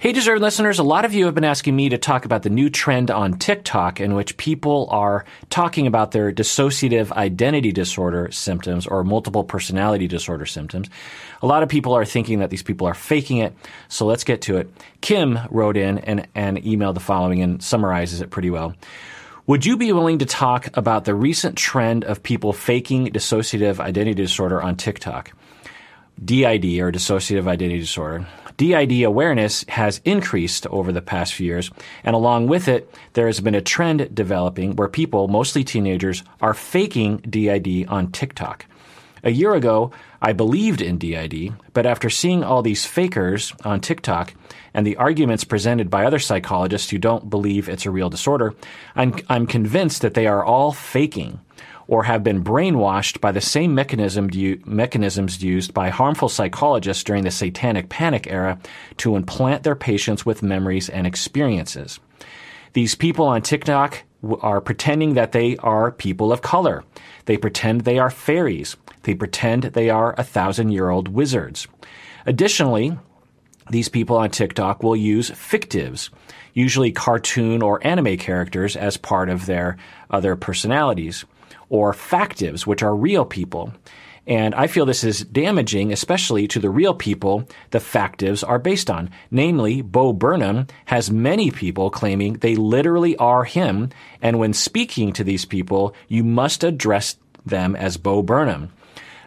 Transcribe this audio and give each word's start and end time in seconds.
Hey, 0.00 0.12
deserved 0.12 0.42
listeners, 0.42 0.78
a 0.78 0.82
lot 0.82 1.06
of 1.06 1.14
you 1.14 1.24
have 1.24 1.34
been 1.34 1.44
asking 1.44 1.74
me 1.74 1.88
to 1.88 1.96
talk 1.96 2.26
about 2.26 2.42
the 2.42 2.50
new 2.50 2.68
trend 2.68 3.10
on 3.10 3.38
TikTok 3.38 4.00
in 4.00 4.14
which 4.14 4.36
people 4.36 4.86
are 4.90 5.24
talking 5.48 5.86
about 5.86 6.10
their 6.10 6.30
dissociative 6.30 7.10
identity 7.12 7.72
disorder 7.72 8.30
symptoms 8.30 8.86
or 8.86 9.02
multiple 9.02 9.44
personality 9.44 10.06
disorder 10.06 10.44
symptoms. 10.44 10.90
A 11.40 11.46
lot 11.46 11.62
of 11.62 11.70
people 11.70 11.94
are 11.94 12.04
thinking 12.04 12.40
that 12.40 12.50
these 12.50 12.62
people 12.62 12.86
are 12.86 12.92
faking 12.92 13.38
it, 13.38 13.54
so 13.88 14.04
let's 14.04 14.24
get 14.24 14.42
to 14.42 14.58
it. 14.58 14.68
Kim 15.00 15.38
wrote 15.48 15.76
in 15.78 15.98
and, 16.00 16.28
and 16.34 16.58
emailed 16.58 16.94
the 16.94 17.00
following 17.00 17.40
and 17.40 17.62
summarizes 17.62 18.20
it 18.20 18.28
pretty 18.28 18.50
well. 18.50 18.74
Would 19.46 19.64
you 19.64 19.78
be 19.78 19.92
willing 19.92 20.18
to 20.18 20.26
talk 20.26 20.76
about 20.76 21.04
the 21.04 21.14
recent 21.14 21.56
trend 21.56 22.04
of 22.04 22.22
people 22.22 22.52
faking 22.52 23.06
dissociative 23.06 23.80
identity 23.80 24.14
disorder 24.14 24.60
on 24.60 24.76
TikTok? 24.76 25.32
DID 26.22 26.64
or 26.78 26.92
dissociative 26.92 27.46
identity 27.46 27.80
disorder. 27.80 28.26
DID 28.56 29.02
awareness 29.02 29.64
has 29.68 30.00
increased 30.04 30.66
over 30.68 30.92
the 30.92 31.02
past 31.02 31.34
few 31.34 31.46
years, 31.46 31.70
and 32.04 32.14
along 32.14 32.46
with 32.46 32.68
it, 32.68 32.88
there 33.14 33.26
has 33.26 33.40
been 33.40 33.54
a 33.54 33.60
trend 33.60 34.14
developing 34.14 34.76
where 34.76 34.88
people, 34.88 35.28
mostly 35.28 35.64
teenagers, 35.64 36.22
are 36.40 36.54
faking 36.54 37.18
DID 37.18 37.86
on 37.88 38.12
TikTok. 38.12 38.66
A 39.24 39.30
year 39.30 39.54
ago, 39.54 39.90
I 40.20 40.34
believed 40.34 40.82
in 40.82 40.98
DID, 40.98 41.54
but 41.72 41.86
after 41.86 42.10
seeing 42.10 42.44
all 42.44 42.60
these 42.60 42.84
fakers 42.84 43.54
on 43.64 43.80
TikTok 43.80 44.34
and 44.74 44.86
the 44.86 44.96
arguments 44.96 45.44
presented 45.44 45.88
by 45.88 46.04
other 46.04 46.18
psychologists 46.18 46.90
who 46.90 46.98
don't 46.98 47.30
believe 47.30 47.68
it's 47.68 47.86
a 47.86 47.90
real 47.90 48.10
disorder, 48.10 48.54
I'm, 48.94 49.14
I'm 49.30 49.46
convinced 49.46 50.02
that 50.02 50.12
they 50.12 50.26
are 50.26 50.44
all 50.44 50.72
faking 50.72 51.40
or 51.86 52.04
have 52.04 52.24
been 52.24 52.42
brainwashed 52.42 53.20
by 53.20 53.32
the 53.32 53.40
same 53.40 53.74
mechanism, 53.74 54.30
mechanisms 54.64 55.42
used 55.42 55.74
by 55.74 55.90
harmful 55.90 56.28
psychologists 56.28 57.04
during 57.04 57.24
the 57.24 57.30
satanic 57.30 57.88
panic 57.88 58.26
era 58.28 58.58
to 58.96 59.16
implant 59.16 59.62
their 59.62 59.76
patients 59.76 60.24
with 60.24 60.42
memories 60.42 60.88
and 60.88 61.06
experiences. 61.06 62.00
These 62.72 62.94
people 62.94 63.26
on 63.26 63.42
TikTok 63.42 64.02
are 64.40 64.60
pretending 64.60 65.14
that 65.14 65.32
they 65.32 65.56
are 65.58 65.92
people 65.92 66.32
of 66.32 66.42
color. 66.42 66.84
They 67.26 67.36
pretend 67.36 67.82
they 67.82 67.98
are 67.98 68.10
fairies. 68.10 68.76
They 69.02 69.14
pretend 69.14 69.64
they 69.64 69.90
are 69.90 70.14
a 70.16 70.24
thousand 70.24 70.70
year 70.70 70.90
old 70.90 71.08
wizards. 71.08 71.68
Additionally, 72.26 72.96
these 73.70 73.88
people 73.88 74.16
on 74.16 74.30
TikTok 74.30 74.82
will 74.82 74.96
use 74.96 75.30
fictives, 75.30 76.10
usually 76.52 76.92
cartoon 76.92 77.62
or 77.62 77.86
anime 77.86 78.16
characters, 78.16 78.76
as 78.76 78.96
part 78.96 79.28
of 79.28 79.46
their 79.46 79.76
other 80.10 80.36
personalities 80.36 81.24
or 81.74 81.92
factives, 81.92 82.64
which 82.64 82.84
are 82.84 82.94
real 82.94 83.24
people. 83.24 83.72
And 84.28 84.54
I 84.54 84.68
feel 84.68 84.86
this 84.86 85.02
is 85.02 85.24
damaging, 85.24 85.92
especially 85.92 86.46
to 86.48 86.60
the 86.60 86.70
real 86.70 86.94
people 86.94 87.48
the 87.72 87.80
factives 87.80 88.48
are 88.48 88.60
based 88.60 88.88
on. 88.88 89.10
Namely, 89.28 89.82
Bo 89.82 90.12
Burnham 90.12 90.68
has 90.84 91.10
many 91.10 91.50
people 91.50 91.90
claiming 91.90 92.34
they 92.34 92.54
literally 92.54 93.16
are 93.16 93.42
him, 93.42 93.90
and 94.22 94.38
when 94.38 94.52
speaking 94.52 95.12
to 95.14 95.24
these 95.24 95.44
people, 95.44 95.96
you 96.06 96.22
must 96.22 96.62
address 96.62 97.16
them 97.44 97.74
as 97.74 97.96
Bo 97.96 98.22
Burnham. 98.22 98.70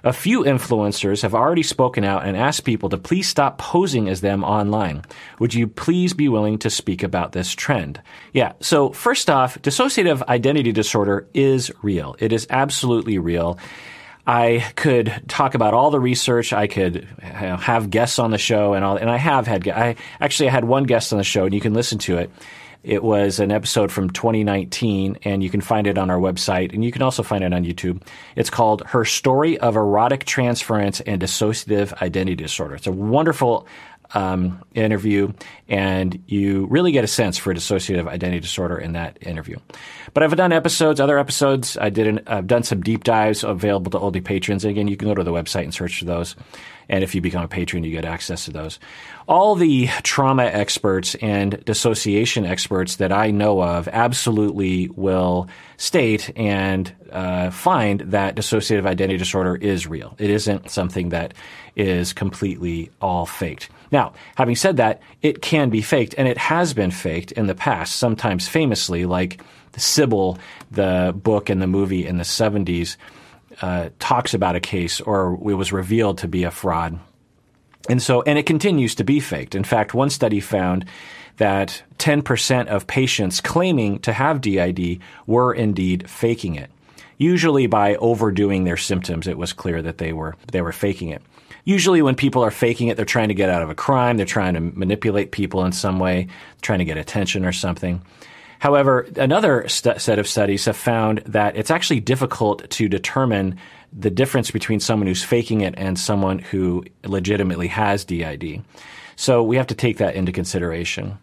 A 0.08 0.14
few 0.14 0.46
influencers 0.46 1.22
have 1.24 1.36
already 1.36 1.64
spoken 1.64 2.06
out 2.06 2.26
and 2.26 2.38
asked 2.38 2.64
people 2.64 2.88
to 2.88 2.98
please 2.98 3.28
stop 3.28 3.58
posing 3.58 4.08
as 4.08 4.22
them 4.22 4.42
online. 4.42 5.04
Would 5.40 5.54
you 5.54 5.68
please 5.68 6.14
be 6.14 6.30
willing 6.30 6.60
to 6.60 6.70
speak 6.70 7.04
about 7.04 7.34
this 7.34 7.52
trend? 7.52 8.02
Yeah, 8.32 8.54
so 8.62 8.92
first 8.92 9.30
off, 9.30 9.62
dissociative 9.62 10.26
identity 10.30 10.72
disorder 10.72 11.28
is 11.34 11.74
real. 11.82 12.16
It 12.20 12.32
is 12.32 12.48
absolutely 12.50 13.18
real. 13.18 13.60
I 14.26 14.72
could 14.78 15.24
talk 15.28 15.56
about 15.56 15.74
all 15.74 15.92
the 15.92 16.00
research. 16.00 16.54
I 16.54 16.68
could 16.68 17.04
have 17.22 17.90
guests 17.90 18.18
on 18.18 18.32
the 18.32 18.38
show, 18.38 18.76
and 18.76 18.86
all, 18.86 18.96
and 18.96 19.10
I 19.10 19.18
have 19.18 19.46
had. 19.46 19.68
I 19.68 19.98
actually 20.22 20.48
I 20.48 20.54
had 20.54 20.64
one 20.64 20.86
guest 20.86 21.12
on 21.12 21.18
the 21.18 21.26
show, 21.26 21.44
and 21.44 21.54
you 21.54 21.60
can 21.60 21.74
listen 21.74 21.98
to 22.00 22.16
it. 22.16 22.32
It 22.84 23.04
was 23.04 23.40
an 23.40 23.52
episode 23.52 23.92
from 23.92 24.10
2019, 24.10 25.18
and 25.24 25.44
you 25.44 25.50
can 25.50 25.62
find 25.62 25.88
it 25.88 25.98
on 25.98 26.10
our 26.10 26.20
website, 26.20 26.74
and 26.74 26.86
you 26.86 26.92
can 26.92 27.02
also 27.02 27.24
find 27.24 27.44
it 27.44 27.54
on 27.54 27.66
YouTube. 27.66 28.02
It's 28.36 28.50
called 28.50 28.84
Her 28.88 29.04
Story 29.04 29.58
of 29.60 29.76
Erotic 29.76 30.26
Transference 30.26 31.02
and 31.02 31.22
Dissociative 31.22 31.94
Identity 32.02 32.36
Disorder. 32.36 32.76
It's 32.76 32.88
a 32.88 32.92
wonderful 32.92 33.68
um, 34.14 34.64
interview, 34.74 35.34
and 35.68 36.22
you 36.28 36.68
really 36.68 36.92
get 36.92 37.04
a 37.04 37.08
sense 37.08 37.38
for 37.38 37.54
dissociative 37.54 38.08
identity 38.08 38.40
disorder 38.40 38.78
in 38.78 38.94
that 38.94 39.18
interview. 39.22 39.58
But 40.14 40.24
I've 40.24 40.36
done 40.36 40.52
episodes, 40.52 41.00
other 41.00 41.20
episodes. 41.20 41.78
I 41.78 41.90
did. 41.90 42.08
An, 42.08 42.22
I've 42.28 42.48
done 42.48 42.64
some 42.64 42.82
deep 42.82 43.04
dives 43.04 43.44
available 43.44 43.92
to 43.92 44.00
oldie 44.00 44.24
patrons. 44.24 44.66
Again, 44.66 44.88
you 44.88 44.98
can 44.98 45.08
go 45.08 45.16
to 45.16 45.24
the 45.24 45.32
website 45.32 45.64
and 45.64 45.74
search 45.74 46.00
for 46.00 46.06
those. 46.06 46.36
And 46.90 47.04
if 47.04 47.14
you 47.14 47.22
become 47.22 47.44
a 47.44 47.48
patron, 47.48 47.84
you 47.84 47.92
get 47.92 48.06
access 48.06 48.46
to 48.46 48.52
those. 48.52 48.80
All 49.28 49.56
the 49.56 49.88
trauma 50.04 50.46
experts 50.46 51.16
and 51.16 51.64
dissociation 51.66 52.46
experts 52.46 52.96
that 52.98 53.12
I 53.12 53.32
know 53.32 53.62
of 53.62 53.90
absolutely 53.90 54.88
will 54.90 55.50
state 55.76 56.32
and 56.38 56.94
uh, 57.12 57.52
find 57.52 58.00
that 58.02 58.36
dissociative 58.36 58.86
identity 58.86 59.18
disorder 59.18 59.56
is 59.56 59.86
real. 59.86 60.16
It 60.18 60.30
isn't 60.30 60.72
something 60.72 61.10
that 61.10 61.34
is 61.76 62.14
completely 62.14 62.90
all 63.02 63.26
faked. 63.26 63.70
Now, 63.92 64.14
having 64.36 64.56
said 64.56 64.78
that, 64.78 65.02
it 65.22 65.42
can 65.42 65.70
be 65.70 65.82
faked, 65.82 66.16
and 66.18 66.28
it 66.28 66.38
has 66.38 66.74
been 66.74 66.92
faked 66.92 67.32
in 67.32 67.48
the 67.48 67.56
past, 67.56 67.96
sometimes 67.96 68.48
famously, 68.48 69.06
like 69.06 69.42
Sybil, 69.78 70.38
the 70.72 71.14
book 71.16 71.50
and 71.50 71.62
the 71.62 71.68
movie 71.68 72.06
in 72.06 72.18
the 72.18 72.24
70s 72.24 72.98
uh, 73.62 73.90
talks 74.00 74.34
about 74.34 74.56
a 74.56 74.60
case 74.60 75.02
or 75.02 75.34
it 75.50 75.56
was 75.56 75.72
revealed 75.72 76.20
to 76.20 76.28
be 76.28 76.44
a 76.44 76.52
fraud. 76.52 77.00
And 77.90 78.02
so, 78.02 78.22
and 78.24 78.38
it 78.38 78.46
continues 78.46 78.96
to 78.96 79.04
be 79.04 79.20
faked. 79.20 79.56
In 79.56 79.64
fact, 79.64 79.94
one 79.94 80.10
study 80.10 80.40
found 80.40 80.86
that 81.38 81.84
10% 82.00 82.68
of 82.68 82.88
patients 82.88 83.40
claiming 83.40 84.00
to 84.00 84.12
have 84.12 84.42
DID 84.42 85.00
were 85.26 85.54
indeed 85.54 86.10
faking 86.10 86.56
it. 86.56 86.70
Usually 87.18 87.68
by 87.68 87.96
overdoing 87.96 88.64
their 88.64 88.78
symptoms, 88.78 89.28
it 89.28 89.38
was 89.38 89.54
clear 89.54 89.82
that 89.82 89.98
they 89.98 90.14
were, 90.14 90.36
they 90.52 90.62
were 90.62 90.72
faking 90.72 91.10
it. 91.10 91.22
Usually 91.68 92.02
when 92.02 92.16
people 92.16 92.46
are 92.46 92.50
faking 92.50 92.88
it, 92.88 92.96
they're 92.96 93.06
trying 93.06 93.28
to 93.28 93.34
get 93.34 93.50
out 93.50 93.62
of 93.62 93.70
a 93.70 93.76
crime, 93.76 94.16
they're 94.16 94.26
trying 94.26 94.54
to 94.54 94.62
manipulate 94.62 95.34
people 95.34 95.66
in 95.66 95.74
some 95.74 96.00
way, 96.00 96.30
trying 96.62 96.80
to 96.80 96.86
get 96.86 96.98
attention 96.98 97.44
or 97.44 97.52
something. 97.52 98.02
However, 98.60 99.06
another 99.18 99.68
st- 99.68 100.00
set 100.00 100.18
of 100.18 100.30
studies 100.30 100.64
have 100.64 100.78
found 100.78 101.18
that 101.26 101.58
it's 101.58 101.70
actually 101.70 102.00
difficult 102.00 102.70
to 102.70 102.88
determine 102.88 103.58
the 103.92 104.10
difference 104.10 104.50
between 104.50 104.80
someone 104.80 105.08
who's 105.08 105.26
faking 105.26 105.60
it 105.60 105.74
and 105.76 106.00
someone 106.00 106.40
who 106.40 106.86
legitimately 107.04 107.68
has 107.68 108.06
DID. 108.06 108.64
So 109.18 109.44
we 109.44 109.58
have 109.58 109.68
to 109.68 109.76
take 109.76 109.98
that 109.98 110.16
into 110.16 110.32
consideration. 110.32 111.18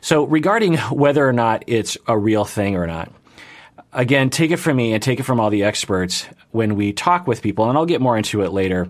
So 0.00 0.22
regarding 0.26 0.76
whether 0.76 1.26
or 1.26 1.32
not 1.32 1.64
it's 1.66 1.98
a 2.06 2.16
real 2.16 2.44
thing 2.44 2.76
or 2.76 2.86
not, 2.86 3.10
again, 3.92 4.30
take 4.30 4.52
it 4.52 4.58
from 4.58 4.76
me 4.76 4.92
and 4.92 5.02
take 5.02 5.18
it 5.18 5.24
from 5.24 5.40
all 5.40 5.50
the 5.50 5.64
experts 5.64 6.28
when 6.52 6.76
we 6.76 6.92
talk 6.92 7.26
with 7.26 7.42
people, 7.42 7.68
and 7.68 7.76
I'll 7.76 7.84
get 7.84 8.00
more 8.00 8.16
into 8.16 8.42
it 8.42 8.52
later. 8.52 8.88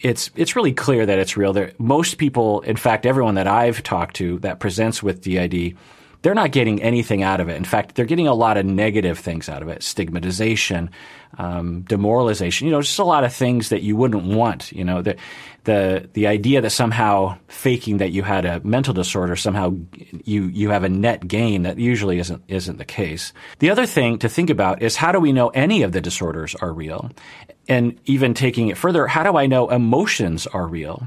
It's 0.00 0.30
it's 0.36 0.54
really 0.54 0.72
clear 0.72 1.04
that 1.06 1.18
it's 1.18 1.36
real. 1.36 1.52
There, 1.52 1.72
most 1.78 2.18
people, 2.18 2.60
in 2.60 2.76
fact, 2.76 3.06
everyone 3.06 3.34
that 3.34 3.46
I've 3.46 3.82
talked 3.82 4.16
to 4.16 4.38
that 4.40 4.60
presents 4.60 5.02
with 5.02 5.22
DID 5.22 5.76
they're 6.22 6.34
not 6.34 6.52
getting 6.52 6.82
anything 6.82 7.22
out 7.22 7.40
of 7.40 7.48
it. 7.48 7.56
In 7.56 7.64
fact, 7.64 7.94
they're 7.94 8.04
getting 8.04 8.26
a 8.26 8.34
lot 8.34 8.56
of 8.56 8.66
negative 8.66 9.18
things 9.18 9.48
out 9.48 9.62
of 9.62 9.68
it: 9.68 9.82
stigmatization, 9.82 10.90
um, 11.38 11.82
demoralization. 11.82 12.66
You 12.66 12.72
know, 12.72 12.82
just 12.82 12.98
a 12.98 13.04
lot 13.04 13.24
of 13.24 13.32
things 13.32 13.68
that 13.68 13.82
you 13.82 13.96
wouldn't 13.96 14.24
want. 14.24 14.72
You 14.72 14.84
know, 14.84 15.02
the 15.02 15.16
the 15.64 16.08
the 16.14 16.26
idea 16.26 16.60
that 16.60 16.70
somehow 16.70 17.36
faking 17.48 17.98
that 17.98 18.10
you 18.10 18.22
had 18.22 18.44
a 18.44 18.60
mental 18.64 18.94
disorder 18.94 19.36
somehow 19.36 19.74
you 20.24 20.44
you 20.44 20.70
have 20.70 20.82
a 20.82 20.88
net 20.88 21.28
gain 21.28 21.62
that 21.62 21.78
usually 21.78 22.18
isn't 22.18 22.42
isn't 22.48 22.78
the 22.78 22.84
case. 22.84 23.32
The 23.58 23.70
other 23.70 23.86
thing 23.86 24.18
to 24.20 24.28
think 24.28 24.50
about 24.50 24.82
is 24.82 24.96
how 24.96 25.12
do 25.12 25.20
we 25.20 25.32
know 25.32 25.48
any 25.48 25.82
of 25.82 25.92
the 25.92 26.00
disorders 26.00 26.54
are 26.54 26.72
real? 26.72 27.10
And 27.68 28.00
even 28.06 28.32
taking 28.32 28.68
it 28.68 28.78
further, 28.78 29.06
how 29.06 29.22
do 29.22 29.36
I 29.36 29.46
know 29.46 29.68
emotions 29.68 30.46
are 30.46 30.66
real? 30.66 31.06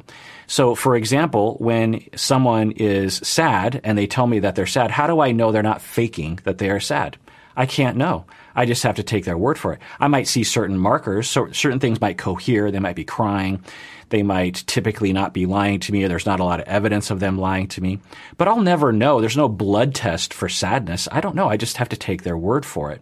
So, 0.51 0.75
for 0.75 0.97
example, 0.97 1.55
when 1.59 2.03
someone 2.13 2.71
is 2.71 3.21
sad 3.23 3.79
and 3.85 3.97
they 3.97 4.05
tell 4.05 4.27
me 4.27 4.39
that 4.39 4.55
they're 4.55 4.65
sad, 4.65 4.91
how 4.91 5.07
do 5.07 5.21
I 5.21 5.31
know 5.31 5.53
they're 5.53 5.63
not 5.63 5.81
faking 5.81 6.39
that 6.43 6.57
they 6.57 6.69
are 6.69 6.81
sad? 6.81 7.15
I 7.55 7.65
can't 7.65 7.95
know. 7.95 8.25
I 8.53 8.65
just 8.65 8.83
have 8.83 8.95
to 8.95 9.03
take 9.03 9.23
their 9.23 9.37
word 9.37 9.57
for 9.57 9.71
it. 9.71 9.79
I 9.97 10.09
might 10.09 10.27
see 10.27 10.43
certain 10.43 10.77
markers, 10.77 11.29
so 11.29 11.49
certain 11.53 11.79
things 11.79 12.01
might 12.01 12.17
cohere. 12.17 12.69
They 12.69 12.79
might 12.79 12.97
be 12.97 13.05
crying. 13.05 13.63
They 14.11 14.23
might 14.23 14.63
typically 14.67 15.13
not 15.13 15.33
be 15.33 15.45
lying 15.45 15.79
to 15.79 15.91
me, 15.91 16.03
or 16.03 16.09
there's 16.09 16.25
not 16.25 16.41
a 16.41 16.43
lot 16.43 16.59
of 16.59 16.67
evidence 16.67 17.09
of 17.09 17.19
them 17.19 17.37
lying 17.37 17.67
to 17.69 17.81
me. 17.81 17.99
But 18.37 18.49
I'll 18.49 18.61
never 18.61 18.91
know. 18.91 19.19
There's 19.19 19.37
no 19.37 19.49
blood 19.49 19.95
test 19.95 20.33
for 20.33 20.49
sadness. 20.49 21.07
I 21.11 21.21
don't 21.21 21.35
know. 21.35 21.49
I 21.49 21.57
just 21.57 21.77
have 21.77 21.89
to 21.89 21.97
take 21.97 22.23
their 22.23 22.37
word 22.37 22.65
for 22.65 22.91
it. 22.91 23.01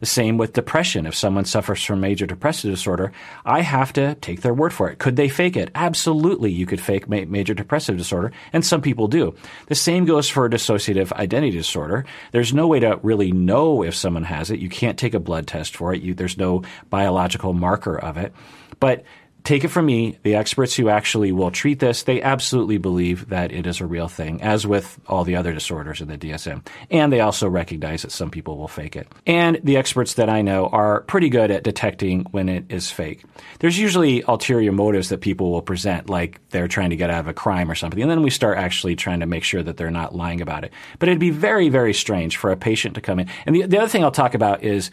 The 0.00 0.06
same 0.06 0.36
with 0.36 0.52
depression. 0.52 1.06
If 1.06 1.14
someone 1.14 1.44
suffers 1.44 1.84
from 1.84 2.00
major 2.00 2.26
depressive 2.26 2.70
disorder, 2.70 3.12
I 3.44 3.60
have 3.62 3.92
to 3.94 4.16
take 4.16 4.42
their 4.42 4.54
word 4.54 4.72
for 4.72 4.90
it. 4.90 4.98
Could 4.98 5.16
they 5.16 5.28
fake 5.28 5.56
it? 5.56 5.70
Absolutely, 5.74 6.52
you 6.52 6.66
could 6.66 6.80
fake 6.80 7.08
ma- 7.08 7.24
major 7.26 7.54
depressive 7.54 7.96
disorder, 7.96 8.32
and 8.52 8.64
some 8.64 8.80
people 8.80 9.08
do. 9.08 9.34
The 9.66 9.74
same 9.74 10.04
goes 10.04 10.28
for 10.28 10.48
dissociative 10.48 11.12
identity 11.12 11.56
disorder. 11.56 12.04
There's 12.32 12.52
no 12.52 12.66
way 12.66 12.80
to 12.80 12.98
really 13.02 13.32
know 13.32 13.82
if 13.82 13.94
someone 13.94 14.24
has 14.24 14.50
it. 14.50 14.60
You 14.60 14.68
can't 14.68 14.98
take 14.98 15.14
a 15.14 15.20
blood 15.20 15.46
test 15.46 15.76
for 15.76 15.94
it. 15.94 16.02
You, 16.02 16.14
there's 16.14 16.38
no 16.38 16.62
biological 16.90 17.52
marker 17.52 17.98
of 17.98 18.16
it. 18.16 18.32
But 18.80 19.04
take 19.48 19.64
it 19.64 19.68
from 19.68 19.86
me, 19.86 20.18
the 20.24 20.34
experts 20.34 20.74
who 20.74 20.90
actually 20.90 21.32
will 21.32 21.50
treat 21.50 21.78
this, 21.78 22.02
they 22.02 22.20
absolutely 22.20 22.76
believe 22.76 23.30
that 23.30 23.50
it 23.50 23.66
is 23.66 23.80
a 23.80 23.86
real 23.86 24.06
thing, 24.06 24.42
as 24.42 24.66
with 24.66 25.00
all 25.06 25.24
the 25.24 25.36
other 25.36 25.54
disorders 25.54 26.02
in 26.02 26.08
the 26.08 26.18
DSM. 26.18 26.66
And 26.90 27.10
they 27.10 27.20
also 27.20 27.48
recognize 27.48 28.02
that 28.02 28.12
some 28.12 28.30
people 28.30 28.58
will 28.58 28.68
fake 28.68 28.94
it. 28.94 29.08
And 29.26 29.58
the 29.64 29.78
experts 29.78 30.14
that 30.14 30.28
I 30.28 30.42
know 30.42 30.66
are 30.66 31.00
pretty 31.00 31.30
good 31.30 31.50
at 31.50 31.64
detecting 31.64 32.26
when 32.30 32.50
it 32.50 32.66
is 32.68 32.90
fake. 32.90 33.24
There's 33.60 33.78
usually 33.78 34.22
ulterior 34.28 34.70
motives 34.70 35.08
that 35.08 35.22
people 35.22 35.50
will 35.50 35.62
present, 35.62 36.10
like 36.10 36.46
they're 36.50 36.68
trying 36.68 36.90
to 36.90 36.96
get 36.96 37.08
out 37.08 37.20
of 37.20 37.28
a 37.28 37.32
crime 37.32 37.70
or 37.70 37.74
something. 37.74 38.02
And 38.02 38.10
then 38.10 38.20
we 38.20 38.30
start 38.30 38.58
actually 38.58 38.96
trying 38.96 39.20
to 39.20 39.26
make 39.26 39.44
sure 39.44 39.62
that 39.62 39.78
they're 39.78 39.90
not 39.90 40.14
lying 40.14 40.42
about 40.42 40.64
it. 40.64 40.74
But 40.98 41.08
it'd 41.08 41.18
be 41.18 41.30
very, 41.30 41.70
very 41.70 41.94
strange 41.94 42.36
for 42.36 42.50
a 42.50 42.56
patient 42.56 42.96
to 42.96 43.00
come 43.00 43.18
in. 43.18 43.30
And 43.46 43.56
the, 43.56 43.62
the 43.62 43.78
other 43.78 43.88
thing 43.88 44.04
I'll 44.04 44.10
talk 44.10 44.34
about 44.34 44.62
is 44.62 44.90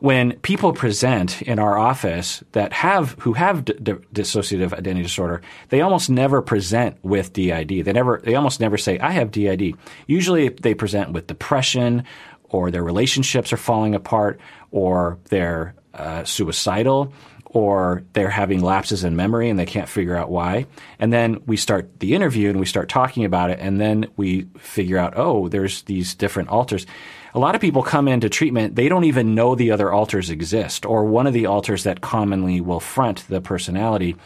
when 0.00 0.32
people 0.40 0.72
present 0.72 1.42
in 1.42 1.58
our 1.58 1.78
office 1.78 2.42
that 2.52 2.72
have 2.72 3.12
who 3.20 3.34
have 3.34 3.64
d- 3.66 3.74
d- 3.82 3.92
dissociative 4.14 4.72
identity 4.72 5.02
disorder, 5.02 5.42
they 5.68 5.82
almost 5.82 6.08
never 6.08 6.40
present 6.42 6.96
with 7.02 7.32
DID. 7.32 7.84
They 7.84 7.92
never 7.92 8.20
they 8.24 8.34
almost 8.34 8.60
never 8.60 8.78
say 8.78 8.98
I 8.98 9.10
have 9.10 9.30
DID. 9.30 9.74
Usually 10.06 10.48
they 10.48 10.74
present 10.74 11.12
with 11.12 11.26
depression 11.26 12.04
or 12.44 12.70
their 12.70 12.82
relationships 12.82 13.52
are 13.52 13.58
falling 13.58 13.94
apart 13.94 14.40
or 14.70 15.18
they're 15.28 15.74
uh, 15.92 16.24
suicidal 16.24 17.12
or 17.44 18.02
they're 18.12 18.30
having 18.30 18.62
lapses 18.62 19.04
in 19.04 19.16
memory 19.16 19.50
and 19.50 19.58
they 19.58 19.66
can't 19.66 19.88
figure 19.88 20.16
out 20.16 20.30
why. 20.30 20.66
And 20.98 21.12
then 21.12 21.42
we 21.46 21.56
start 21.56 22.00
the 22.00 22.14
interview 22.14 22.48
and 22.48 22.58
we 22.58 22.66
start 22.66 22.88
talking 22.88 23.24
about 23.24 23.50
it 23.50 23.58
and 23.60 23.80
then 23.80 24.06
we 24.16 24.42
figure 24.58 24.98
out, 24.98 25.14
oh, 25.16 25.48
there's 25.48 25.82
these 25.82 26.14
different 26.14 26.48
alters 26.48 26.86
a 27.34 27.38
lot 27.38 27.54
of 27.54 27.60
people 27.60 27.82
come 27.82 28.08
into 28.08 28.28
treatment, 28.28 28.76
they 28.76 28.88
don't 28.88 29.04
even 29.04 29.34
know 29.34 29.54
the 29.54 29.70
other 29.70 29.92
alters 29.92 30.30
exist, 30.30 30.84
or 30.84 31.04
one 31.04 31.26
of 31.26 31.32
the 31.32 31.46
alters 31.46 31.84
that 31.84 32.00
commonly 32.00 32.60
will 32.60 32.80
front 32.80 33.26
the 33.28 33.40
personality 33.40 34.16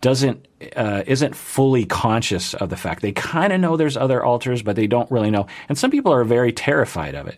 doesn't 0.00 0.46
uh, 0.76 1.02
isn't 1.06 1.34
fully 1.34 1.84
conscious 1.84 2.54
of 2.54 2.70
the 2.70 2.76
fact 2.76 3.02
they 3.02 3.12
kind 3.12 3.52
of 3.52 3.60
know 3.60 3.76
there's 3.76 3.96
other 3.96 4.22
alters, 4.22 4.62
but 4.62 4.76
they 4.76 4.86
don't 4.86 5.10
really 5.10 5.30
know. 5.30 5.46
And 5.68 5.76
some 5.76 5.90
people 5.90 6.12
are 6.12 6.24
very 6.24 6.52
terrified 6.52 7.14
of 7.14 7.26
it. 7.26 7.36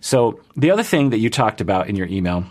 So 0.00 0.40
the 0.56 0.70
other 0.70 0.82
thing 0.82 1.10
that 1.10 1.18
you 1.18 1.30
talked 1.30 1.60
about 1.60 1.88
in 1.88 1.96
your 1.96 2.06
email 2.06 2.44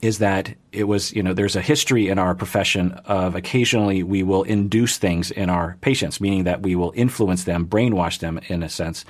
is 0.00 0.18
that 0.18 0.54
it 0.72 0.84
was, 0.84 1.12
you 1.12 1.22
know, 1.22 1.32
there's 1.32 1.54
a 1.54 1.60
history 1.60 2.08
in 2.08 2.18
our 2.18 2.34
profession 2.34 2.92
of 3.04 3.36
occasionally 3.36 4.02
we 4.02 4.22
will 4.22 4.42
induce 4.42 4.98
things 4.98 5.30
in 5.30 5.48
our 5.48 5.76
patients, 5.80 6.20
meaning 6.20 6.44
that 6.44 6.62
we 6.62 6.74
will 6.74 6.92
influence 6.96 7.44
them, 7.44 7.66
brainwash 7.66 8.18
them 8.18 8.40
in 8.48 8.62
a 8.62 8.68
sense 8.68 9.04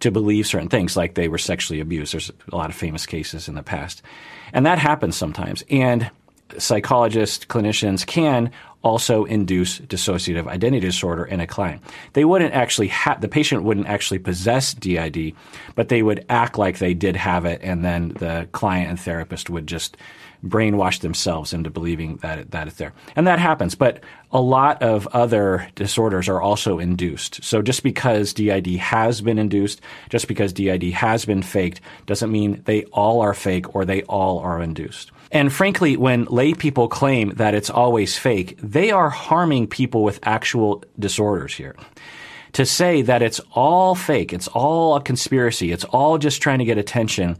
to 0.00 0.10
believe 0.10 0.46
certain 0.46 0.68
things, 0.68 0.96
like 0.96 1.14
they 1.14 1.28
were 1.28 1.38
sexually 1.38 1.80
abused. 1.80 2.12
There's 2.12 2.30
a 2.52 2.56
lot 2.56 2.70
of 2.70 2.76
famous 2.76 3.06
cases 3.06 3.48
in 3.48 3.54
the 3.54 3.62
past. 3.62 4.02
And 4.52 4.66
that 4.66 4.78
happens 4.78 5.16
sometimes. 5.16 5.64
And 5.70 6.10
psychologists, 6.56 7.44
clinicians 7.44 8.06
can 8.06 8.50
also 8.82 9.24
induce 9.24 9.80
dissociative 9.80 10.46
identity 10.46 10.86
disorder 10.86 11.24
in 11.24 11.40
a 11.40 11.46
client. 11.46 11.82
They 12.12 12.24
wouldn't 12.24 12.54
actually 12.54 12.88
have, 12.88 13.20
the 13.20 13.28
patient 13.28 13.64
wouldn't 13.64 13.88
actually 13.88 14.20
possess 14.20 14.72
DID, 14.72 15.34
but 15.74 15.88
they 15.88 16.02
would 16.02 16.24
act 16.28 16.56
like 16.58 16.78
they 16.78 16.94
did 16.94 17.16
have 17.16 17.44
it, 17.44 17.60
and 17.62 17.84
then 17.84 18.10
the 18.10 18.48
client 18.52 18.88
and 18.88 19.00
therapist 19.00 19.50
would 19.50 19.66
just 19.66 19.96
brainwash 20.44 21.00
themselves 21.00 21.52
into 21.52 21.70
believing 21.70 22.16
that 22.18 22.38
it, 22.38 22.50
that 22.52 22.68
it's 22.68 22.76
there. 22.76 22.92
And 23.16 23.26
that 23.26 23.38
happens. 23.38 23.74
But 23.74 24.02
a 24.30 24.40
lot 24.40 24.82
of 24.82 25.06
other 25.08 25.68
disorders 25.74 26.28
are 26.28 26.40
also 26.40 26.78
induced. 26.78 27.42
So 27.42 27.62
just 27.62 27.82
because 27.82 28.32
DID 28.32 28.66
has 28.76 29.20
been 29.20 29.38
induced, 29.38 29.80
just 30.10 30.28
because 30.28 30.52
DID 30.52 30.84
has 30.92 31.24
been 31.24 31.42
faked, 31.42 31.80
doesn't 32.06 32.30
mean 32.30 32.62
they 32.64 32.84
all 32.84 33.20
are 33.20 33.34
fake 33.34 33.74
or 33.74 33.84
they 33.84 34.02
all 34.02 34.38
are 34.38 34.62
induced. 34.62 35.10
And 35.30 35.52
frankly, 35.52 35.96
when 35.96 36.24
lay 36.24 36.54
people 36.54 36.88
claim 36.88 37.30
that 37.36 37.54
it's 37.54 37.70
always 37.70 38.16
fake, 38.16 38.58
they 38.62 38.90
are 38.90 39.10
harming 39.10 39.66
people 39.66 40.02
with 40.02 40.20
actual 40.22 40.84
disorders 40.98 41.54
here 41.54 41.76
to 42.52 42.64
say 42.64 43.02
that 43.02 43.22
it's 43.22 43.40
all 43.52 43.94
fake, 43.94 44.32
it's 44.32 44.48
all 44.48 44.96
a 44.96 45.02
conspiracy, 45.02 45.70
it's 45.72 45.84
all 45.84 46.18
just 46.18 46.40
trying 46.40 46.58
to 46.58 46.64
get 46.64 46.78
attention, 46.78 47.36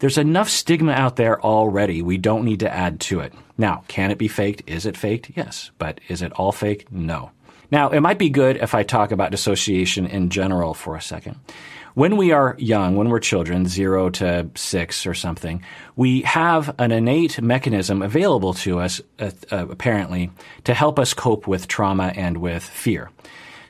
there's 0.00 0.18
enough 0.18 0.48
stigma 0.48 0.92
out 0.92 1.16
there 1.16 1.40
already. 1.40 2.02
We 2.02 2.18
don't 2.18 2.44
need 2.44 2.60
to 2.60 2.72
add 2.72 3.00
to 3.00 3.20
it. 3.20 3.32
Now, 3.56 3.84
can 3.86 4.10
it 4.10 4.18
be 4.18 4.28
faked? 4.28 4.68
Is 4.68 4.86
it 4.86 4.96
faked? 4.96 5.30
Yes. 5.36 5.70
But 5.78 6.00
is 6.08 6.22
it 6.22 6.32
all 6.32 6.52
fake? 6.52 6.90
No. 6.90 7.30
Now, 7.70 7.90
it 7.90 8.00
might 8.00 8.18
be 8.18 8.30
good 8.30 8.56
if 8.56 8.74
I 8.74 8.82
talk 8.82 9.12
about 9.12 9.30
dissociation 9.30 10.06
in 10.06 10.30
general 10.30 10.74
for 10.74 10.96
a 10.96 11.02
second. 11.02 11.38
When 11.94 12.16
we 12.16 12.32
are 12.32 12.56
young, 12.58 12.96
when 12.96 13.08
we're 13.08 13.20
children, 13.20 13.66
zero 13.66 14.10
to 14.10 14.48
six 14.54 15.06
or 15.06 15.14
something, 15.14 15.62
we 15.96 16.22
have 16.22 16.74
an 16.78 16.92
innate 16.92 17.40
mechanism 17.42 18.00
available 18.00 18.54
to 18.54 18.78
us, 18.78 19.00
uh, 19.18 19.30
apparently, 19.50 20.30
to 20.64 20.74
help 20.74 20.98
us 20.98 21.14
cope 21.14 21.46
with 21.46 21.68
trauma 21.68 22.12
and 22.16 22.38
with 22.38 22.62
fear. 22.62 23.10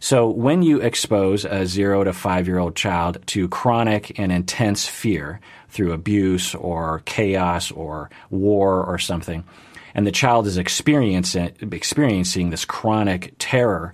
So 0.02 0.30
when 0.30 0.62
you 0.62 0.80
expose 0.80 1.44
a 1.44 1.66
zero 1.66 2.04
to 2.04 2.14
five 2.14 2.46
year 2.46 2.58
old 2.58 2.74
child 2.74 3.18
to 3.26 3.48
chronic 3.48 4.18
and 4.18 4.32
intense 4.32 4.88
fear 4.88 5.40
through 5.68 5.92
abuse 5.92 6.54
or 6.54 7.02
chaos 7.04 7.70
or 7.70 8.10
war 8.30 8.82
or 8.82 8.98
something, 8.98 9.44
and 9.94 10.06
the 10.06 10.12
child 10.12 10.46
is 10.46 10.56
experiencing, 10.56 11.52
this 12.50 12.64
chronic 12.64 13.34
terror, 13.38 13.92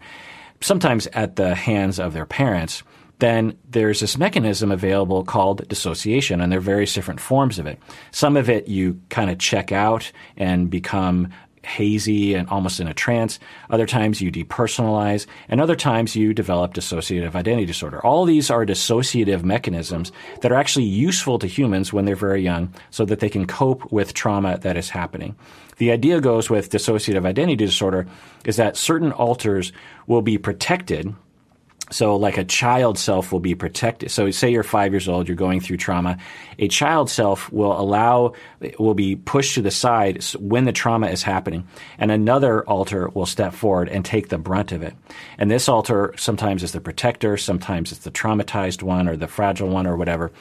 sometimes 0.61 1.09
at 1.09 1.35
the 1.35 1.57
hands 1.57 1.99
of 1.99 2.13
their 2.13 2.27
parents, 2.27 2.85
then 3.19 3.57
there's 3.69 4.01
this 4.01 4.19
mechanism 4.19 4.71
available 4.71 5.25
called 5.25 5.67
dissociation, 5.69 6.41
and 6.41 6.53
there 6.53 6.59
are 6.59 6.63
various 6.63 6.93
different 6.93 7.21
forms 7.21 7.59
of 7.59 7.67
it. 7.67 7.79
Some 8.11 8.37
of 8.37 8.51
it 8.51 8.69
you 8.69 9.01
kind 9.09 9.31
of 9.31 9.39
check 9.39 9.73
out 9.73 10.13
and 10.37 10.69
become 10.71 11.33
hazy 11.67 12.35
and 12.35 12.49
almost 12.49 12.81
in 12.81 12.89
a 12.89 12.95
trance. 12.95 13.39
Other 13.69 13.87
times 13.87 14.21
you 14.21 14.31
depersonalize, 14.31 15.27
and 15.49 15.61
other 15.61 15.77
times 15.77 16.17
you 16.17 16.33
develop 16.33 16.75
dissociative 16.75 17.35
identity 17.35 17.67
disorder. 17.67 18.05
All 18.05 18.25
these 18.25 18.51
are 18.51 18.65
dissociative 18.65 19.43
mechanisms 19.43 20.13
that 20.41 20.53
are 20.53 20.57
actually 20.57 20.87
useful 20.87 21.39
to 21.41 21.47
humans 21.47 21.93
when 21.93 22.05
they're 22.05 22.17
very 22.17 22.43
young 22.43 22.73
so 22.91 23.05
that 23.05 23.21
they 23.21 23.29
can 23.29 23.47
cope 23.47 23.93
with 23.93 24.15
trauma 24.15 24.59
that 24.59 24.77
is 24.77 24.91
happening. 24.91 25.37
The 25.79 25.91
idea 25.91 26.21
goes 26.21 26.49
with 26.49 26.71
dissociative 26.71 27.27
identity 27.27 27.57
disorder 27.57 28.07
is 28.45 28.57
that 28.57 28.77
certain 28.77 29.13
alters 29.13 29.73
will 30.07 30.23
be 30.23 30.39
protected 30.39 31.15
so, 31.91 32.17
like 32.17 32.37
a 32.37 32.45
child 32.45 32.99
self 32.99 33.31
will 33.31 33.41
be 33.41 33.55
protected. 33.55 34.11
So, 34.11 34.29
say 34.33 34.51
you're 34.51 34.65
five 34.65 34.93
years 34.93 35.09
old, 35.09 35.29
you're 35.29 35.37
going 35.37 35.61
through 35.61 35.77
trauma. 35.77 36.19
A 36.59 36.67
child 36.67 37.09
self 37.09 37.53
will 37.53 37.79
allow, 37.79 38.33
will 38.81 38.95
be 38.95 39.15
pushed 39.15 39.55
to 39.55 39.63
the 39.63 39.71
side 39.71 40.25
when 40.35 40.65
the 40.65 40.73
trauma 40.73 41.07
is 41.09 41.23
happening, 41.23 41.69
and 41.99 42.11
another 42.11 42.65
alter 42.65 43.09
will 43.11 43.27
step 43.27 43.55
forward 43.55 43.89
and 43.89 44.05
take 44.05 44.31
the 44.31 44.39
brunt 44.39 44.73
of 44.73 44.83
it. 44.83 44.95
And 45.39 45.49
this 45.49 45.69
alter 45.69 46.13
sometimes 46.17 46.65
is 46.65 46.73
the 46.73 46.81
protector, 46.81 47.37
sometimes 47.37 47.93
it's 47.93 48.03
the 48.03 48.11
traumatized 48.11 48.83
one 48.83 49.09
or 49.09 49.17
the 49.17 49.29
fragile 49.29 49.69
one 49.69 49.87
or 49.87 49.97
whatever. 49.97 50.33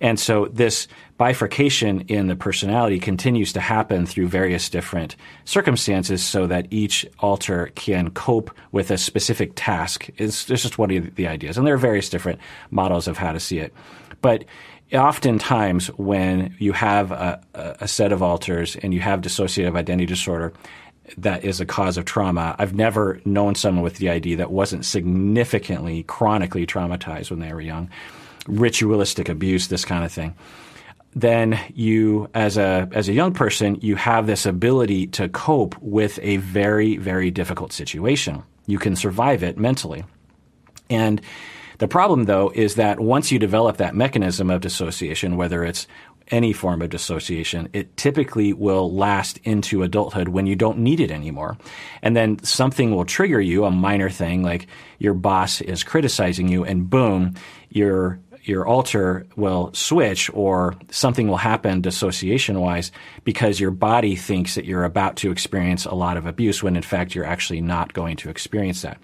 And 0.00 0.18
so, 0.18 0.46
this 0.46 0.88
bifurcation 1.16 2.00
in 2.02 2.26
the 2.26 2.34
personality 2.34 2.98
continues 2.98 3.52
to 3.52 3.60
happen 3.60 4.06
through 4.06 4.28
various 4.28 4.68
different 4.68 5.16
circumstances 5.44 6.24
so 6.24 6.46
that 6.46 6.66
each 6.70 7.06
alter 7.20 7.70
can 7.74 8.10
cope 8.10 8.50
with 8.72 8.90
a 8.90 8.98
specific 8.98 9.52
task. 9.54 10.08
It's, 10.16 10.50
it's 10.50 10.62
just 10.62 10.78
one 10.78 10.93
of 10.96 11.14
the 11.14 11.26
ideas. 11.26 11.56
And 11.56 11.66
there 11.66 11.74
are 11.74 11.78
various 11.78 12.08
different 12.08 12.40
models 12.70 13.08
of 13.08 13.18
how 13.18 13.32
to 13.32 13.40
see 13.40 13.58
it. 13.58 13.72
But 14.20 14.44
oftentimes 14.92 15.88
when 15.98 16.54
you 16.58 16.72
have 16.72 17.10
a, 17.10 17.40
a 17.54 17.88
set 17.88 18.12
of 18.12 18.22
alters 18.22 18.76
and 18.76 18.94
you 18.94 19.00
have 19.00 19.20
dissociative 19.20 19.76
identity 19.76 20.06
disorder, 20.06 20.52
that 21.18 21.44
is 21.44 21.60
a 21.60 21.66
cause 21.66 21.98
of 21.98 22.04
trauma. 22.04 22.56
I've 22.58 22.74
never 22.74 23.20
known 23.24 23.54
someone 23.54 23.82
with 23.82 23.98
DID 23.98 24.38
that 24.38 24.50
wasn't 24.50 24.84
significantly, 24.84 26.02
chronically 26.04 26.66
traumatized 26.66 27.30
when 27.30 27.40
they 27.40 27.52
were 27.52 27.60
young. 27.60 27.90
Ritualistic 28.46 29.28
abuse, 29.28 29.68
this 29.68 29.84
kind 29.84 30.04
of 30.04 30.12
thing 30.12 30.34
then 31.14 31.58
you 31.74 32.28
as 32.34 32.56
a 32.56 32.88
as 32.92 33.08
a 33.08 33.12
young 33.12 33.32
person 33.32 33.78
you 33.80 33.96
have 33.96 34.26
this 34.26 34.46
ability 34.46 35.06
to 35.06 35.28
cope 35.28 35.76
with 35.80 36.18
a 36.22 36.38
very 36.38 36.96
very 36.96 37.30
difficult 37.30 37.72
situation 37.72 38.42
you 38.66 38.78
can 38.78 38.96
survive 38.96 39.42
it 39.42 39.56
mentally 39.56 40.04
and 40.90 41.20
the 41.78 41.88
problem 41.88 42.24
though 42.24 42.52
is 42.54 42.76
that 42.76 43.00
once 43.00 43.32
you 43.32 43.38
develop 43.38 43.78
that 43.78 43.94
mechanism 43.94 44.50
of 44.50 44.60
dissociation 44.60 45.36
whether 45.36 45.64
it's 45.64 45.86
any 46.28 46.52
form 46.52 46.80
of 46.80 46.90
dissociation 46.90 47.68
it 47.72 47.96
typically 47.96 48.52
will 48.52 48.92
last 48.94 49.38
into 49.44 49.82
adulthood 49.82 50.28
when 50.28 50.46
you 50.46 50.56
don't 50.56 50.78
need 50.78 51.00
it 51.00 51.10
anymore. 51.10 51.58
And 52.00 52.16
then 52.16 52.42
something 52.42 52.94
will 52.94 53.04
trigger 53.04 53.40
you 53.40 53.64
a 53.64 53.70
minor 53.70 54.08
thing 54.08 54.42
like 54.42 54.66
your 54.98 55.14
boss 55.14 55.60
is 55.60 55.84
criticizing 55.84 56.48
you 56.48 56.64
and 56.64 56.88
boom 56.88 57.34
you're 57.68 58.20
your 58.46 58.66
alter 58.66 59.26
will 59.36 59.70
switch 59.72 60.30
or 60.34 60.76
something 60.90 61.28
will 61.28 61.36
happen 61.36 61.80
dissociation 61.80 62.60
wise 62.60 62.92
because 63.24 63.58
your 63.58 63.70
body 63.70 64.16
thinks 64.16 64.54
that 64.54 64.66
you're 64.66 64.84
about 64.84 65.16
to 65.16 65.30
experience 65.30 65.86
a 65.86 65.94
lot 65.94 66.16
of 66.16 66.26
abuse 66.26 66.62
when 66.62 66.76
in 66.76 66.82
fact 66.82 67.14
you're 67.14 67.24
actually 67.24 67.60
not 67.60 67.92
going 67.94 68.16
to 68.16 68.28
experience 68.28 68.82
that. 68.82 68.98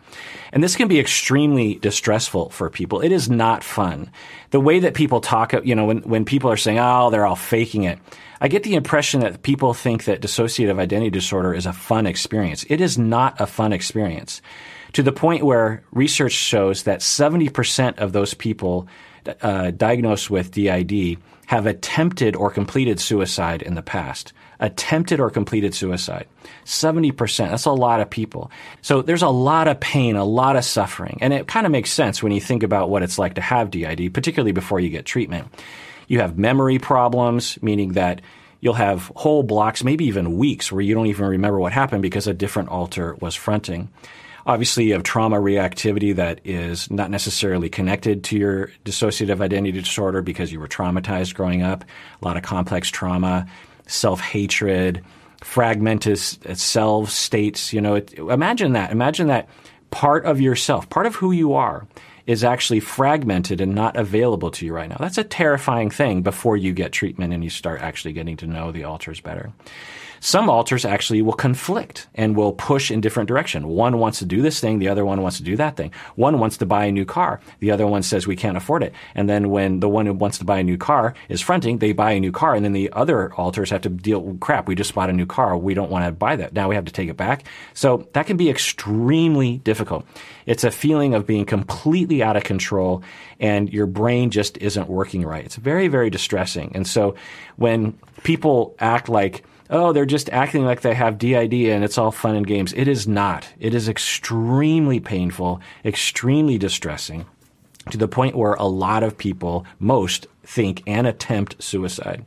And 0.52 0.62
this 0.62 0.76
can 0.76 0.88
be 0.88 1.00
extremely 1.00 1.76
distressful 1.76 2.50
for 2.50 2.68
people. 2.68 3.00
It 3.00 3.12
is 3.12 3.30
not 3.30 3.64
fun. 3.64 4.10
The 4.50 4.60
way 4.60 4.80
that 4.80 4.94
people 4.94 5.20
talk, 5.20 5.52
you 5.64 5.74
know, 5.74 5.86
when, 5.86 5.98
when 6.02 6.24
people 6.24 6.50
are 6.50 6.56
saying, 6.56 6.78
oh, 6.78 7.10
they're 7.10 7.26
all 7.26 7.36
faking 7.36 7.84
it, 7.84 7.98
I 8.42 8.48
get 8.48 8.62
the 8.62 8.74
impression 8.74 9.20
that 9.20 9.42
people 9.42 9.74
think 9.74 10.04
that 10.04 10.20
dissociative 10.20 10.78
identity 10.78 11.10
disorder 11.10 11.54
is 11.54 11.66
a 11.66 11.72
fun 11.72 12.06
experience. 12.06 12.64
It 12.68 12.80
is 12.80 12.98
not 12.98 13.40
a 13.40 13.46
fun 13.46 13.72
experience 13.72 14.42
to 14.92 15.02
the 15.02 15.12
point 15.12 15.44
where 15.44 15.82
research 15.92 16.32
shows 16.32 16.84
that 16.84 17.00
70% 17.00 17.98
of 17.98 18.12
those 18.12 18.34
people 18.34 18.88
uh, 19.42 19.70
diagnosed 19.70 20.30
with 20.30 20.50
DID 20.52 21.18
have 21.46 21.66
attempted 21.66 22.36
or 22.36 22.50
completed 22.50 23.00
suicide 23.00 23.60
in 23.60 23.74
the 23.74 23.82
past. 23.82 24.32
Attempted 24.60 25.18
or 25.18 25.30
completed 25.30 25.74
suicide. 25.74 26.28
70%. 26.64 27.50
That's 27.50 27.64
a 27.64 27.72
lot 27.72 28.00
of 28.00 28.08
people. 28.08 28.50
So 28.82 29.02
there's 29.02 29.22
a 29.22 29.28
lot 29.28 29.66
of 29.66 29.80
pain, 29.80 30.16
a 30.16 30.24
lot 30.24 30.54
of 30.54 30.64
suffering. 30.64 31.18
And 31.20 31.32
it 31.32 31.48
kind 31.48 31.66
of 31.66 31.72
makes 31.72 31.90
sense 31.90 32.22
when 32.22 32.30
you 32.30 32.40
think 32.40 32.62
about 32.62 32.88
what 32.90 33.02
it's 33.02 33.18
like 33.18 33.34
to 33.34 33.40
have 33.40 33.70
DID, 33.70 34.14
particularly 34.14 34.52
before 34.52 34.78
you 34.78 34.90
get 34.90 35.06
treatment. 35.06 35.48
You 36.06 36.20
have 36.20 36.38
memory 36.38 36.78
problems, 36.78 37.60
meaning 37.62 37.94
that 37.94 38.20
you'll 38.60 38.74
have 38.74 39.10
whole 39.16 39.42
blocks, 39.42 39.82
maybe 39.82 40.04
even 40.04 40.36
weeks, 40.36 40.70
where 40.70 40.82
you 40.82 40.94
don't 40.94 41.06
even 41.06 41.26
remember 41.26 41.58
what 41.58 41.72
happened 41.72 42.02
because 42.02 42.26
a 42.26 42.34
different 42.34 42.68
alter 42.68 43.16
was 43.20 43.34
fronting. 43.34 43.88
Obviously, 44.46 44.84
you 44.84 44.92
have 44.94 45.02
trauma 45.02 45.36
reactivity 45.36 46.14
that 46.16 46.40
is 46.44 46.90
not 46.90 47.10
necessarily 47.10 47.68
connected 47.68 48.24
to 48.24 48.38
your 48.38 48.72
dissociative 48.84 49.40
identity 49.40 49.80
disorder 49.80 50.22
because 50.22 50.52
you 50.52 50.60
were 50.60 50.68
traumatized 50.68 51.34
growing 51.34 51.62
up, 51.62 51.84
a 52.22 52.24
lot 52.24 52.36
of 52.36 52.42
complex 52.42 52.88
trauma, 52.88 53.46
self 53.86 54.20
hatred, 54.20 55.04
fragmented 55.42 56.18
self 56.18 57.10
states. 57.10 57.72
You 57.72 57.80
know, 57.80 57.96
it, 57.96 58.14
imagine 58.14 58.72
that. 58.72 58.92
Imagine 58.92 59.28
that 59.28 59.48
part 59.90 60.24
of 60.24 60.40
yourself, 60.40 60.88
part 60.88 61.06
of 61.06 61.16
who 61.16 61.32
you 61.32 61.54
are, 61.54 61.86
is 62.26 62.44
actually 62.44 62.80
fragmented 62.80 63.60
and 63.60 63.74
not 63.74 63.96
available 63.96 64.50
to 64.52 64.64
you 64.64 64.72
right 64.72 64.88
now. 64.88 64.96
That's 64.98 65.18
a 65.18 65.24
terrifying 65.24 65.90
thing 65.90 66.22
before 66.22 66.56
you 66.56 66.72
get 66.72 66.92
treatment 66.92 67.32
and 67.32 67.42
you 67.42 67.50
start 67.50 67.80
actually 67.80 68.12
getting 68.12 68.36
to 68.38 68.46
know 68.46 68.70
the 68.72 68.84
alters 68.84 69.20
better. 69.20 69.52
Some 70.20 70.50
alters 70.50 70.84
actually 70.84 71.22
will 71.22 71.32
conflict 71.32 72.06
and 72.14 72.36
will 72.36 72.52
push 72.52 72.90
in 72.90 73.00
different 73.00 73.26
direction. 73.28 73.68
One 73.68 73.98
wants 73.98 74.18
to 74.18 74.26
do 74.26 74.42
this 74.42 74.60
thing, 74.60 74.78
the 74.78 74.88
other 74.88 75.04
one 75.04 75.22
wants 75.22 75.38
to 75.38 75.42
do 75.42 75.56
that 75.56 75.76
thing. 75.76 75.92
One 76.14 76.38
wants 76.38 76.58
to 76.58 76.66
buy 76.66 76.84
a 76.84 76.92
new 76.92 77.06
car, 77.06 77.40
the 77.60 77.70
other 77.70 77.86
one 77.86 78.02
says 78.02 78.26
we 78.26 78.36
can't 78.36 78.56
afford 78.56 78.82
it. 78.82 78.92
And 79.14 79.28
then 79.28 79.48
when 79.48 79.80
the 79.80 79.88
one 79.88 80.04
who 80.04 80.12
wants 80.12 80.38
to 80.38 80.44
buy 80.44 80.58
a 80.58 80.62
new 80.62 80.76
car 80.76 81.14
is 81.30 81.40
fronting, 81.40 81.78
they 81.78 81.92
buy 81.92 82.12
a 82.12 82.20
new 82.20 82.32
car, 82.32 82.54
and 82.54 82.64
then 82.64 82.72
the 82.72 82.92
other 82.92 83.32
alters 83.34 83.70
have 83.70 83.80
to 83.82 83.88
deal 83.88 84.36
crap. 84.40 84.68
We 84.68 84.74
just 84.74 84.94
bought 84.94 85.10
a 85.10 85.14
new 85.14 85.26
car. 85.26 85.56
We 85.56 85.74
don't 85.74 85.90
want 85.90 86.04
to 86.04 86.12
buy 86.12 86.36
that. 86.36 86.52
Now 86.52 86.68
we 86.68 86.74
have 86.74 86.84
to 86.84 86.92
take 86.92 87.08
it 87.08 87.16
back. 87.16 87.44
So 87.72 88.06
that 88.12 88.26
can 88.26 88.36
be 88.36 88.50
extremely 88.50 89.58
difficult. 89.58 90.06
It's 90.44 90.64
a 90.64 90.70
feeling 90.70 91.14
of 91.14 91.26
being 91.26 91.46
completely 91.46 92.22
out 92.22 92.36
of 92.36 92.44
control 92.44 93.02
and 93.38 93.72
your 93.72 93.86
brain 93.86 94.30
just 94.30 94.58
isn't 94.58 94.88
working 94.88 95.24
right. 95.24 95.44
It's 95.44 95.56
very, 95.56 95.88
very 95.88 96.10
distressing. 96.10 96.72
And 96.74 96.86
so 96.86 97.14
when 97.56 97.98
people 98.22 98.74
act 98.78 99.08
like 99.08 99.44
oh, 99.70 99.92
they're 99.92 100.04
just 100.04 100.28
acting 100.30 100.64
like 100.64 100.80
they 100.80 100.94
have 100.94 101.18
DID 101.18 101.54
and 101.54 101.84
it's 101.84 101.96
all 101.96 102.10
fun 102.10 102.34
and 102.34 102.46
games. 102.46 102.72
It 102.72 102.88
is 102.88 103.06
not. 103.06 103.48
It 103.58 103.72
is 103.72 103.88
extremely 103.88 105.00
painful, 105.00 105.60
extremely 105.84 106.58
distressing 106.58 107.26
to 107.90 107.96
the 107.96 108.08
point 108.08 108.36
where 108.36 108.54
a 108.54 108.66
lot 108.66 109.02
of 109.02 109.16
people, 109.16 109.64
most, 109.78 110.26
think 110.44 110.82
and 110.86 111.06
attempt 111.06 111.62
suicide. 111.62 112.24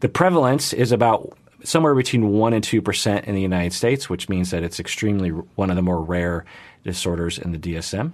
The 0.00 0.08
prevalence 0.08 0.72
is 0.72 0.92
about 0.92 1.36
somewhere 1.64 1.94
between 1.94 2.30
1 2.30 2.52
and 2.52 2.64
2% 2.64 3.24
in 3.24 3.34
the 3.34 3.40
United 3.40 3.72
States, 3.72 4.08
which 4.08 4.28
means 4.28 4.50
that 4.50 4.62
it's 4.62 4.78
extremely 4.78 5.30
one 5.30 5.70
of 5.70 5.76
the 5.76 5.82
more 5.82 6.00
rare 6.00 6.44
disorders 6.84 7.38
in 7.38 7.52
the 7.52 7.58
DSM. 7.58 8.12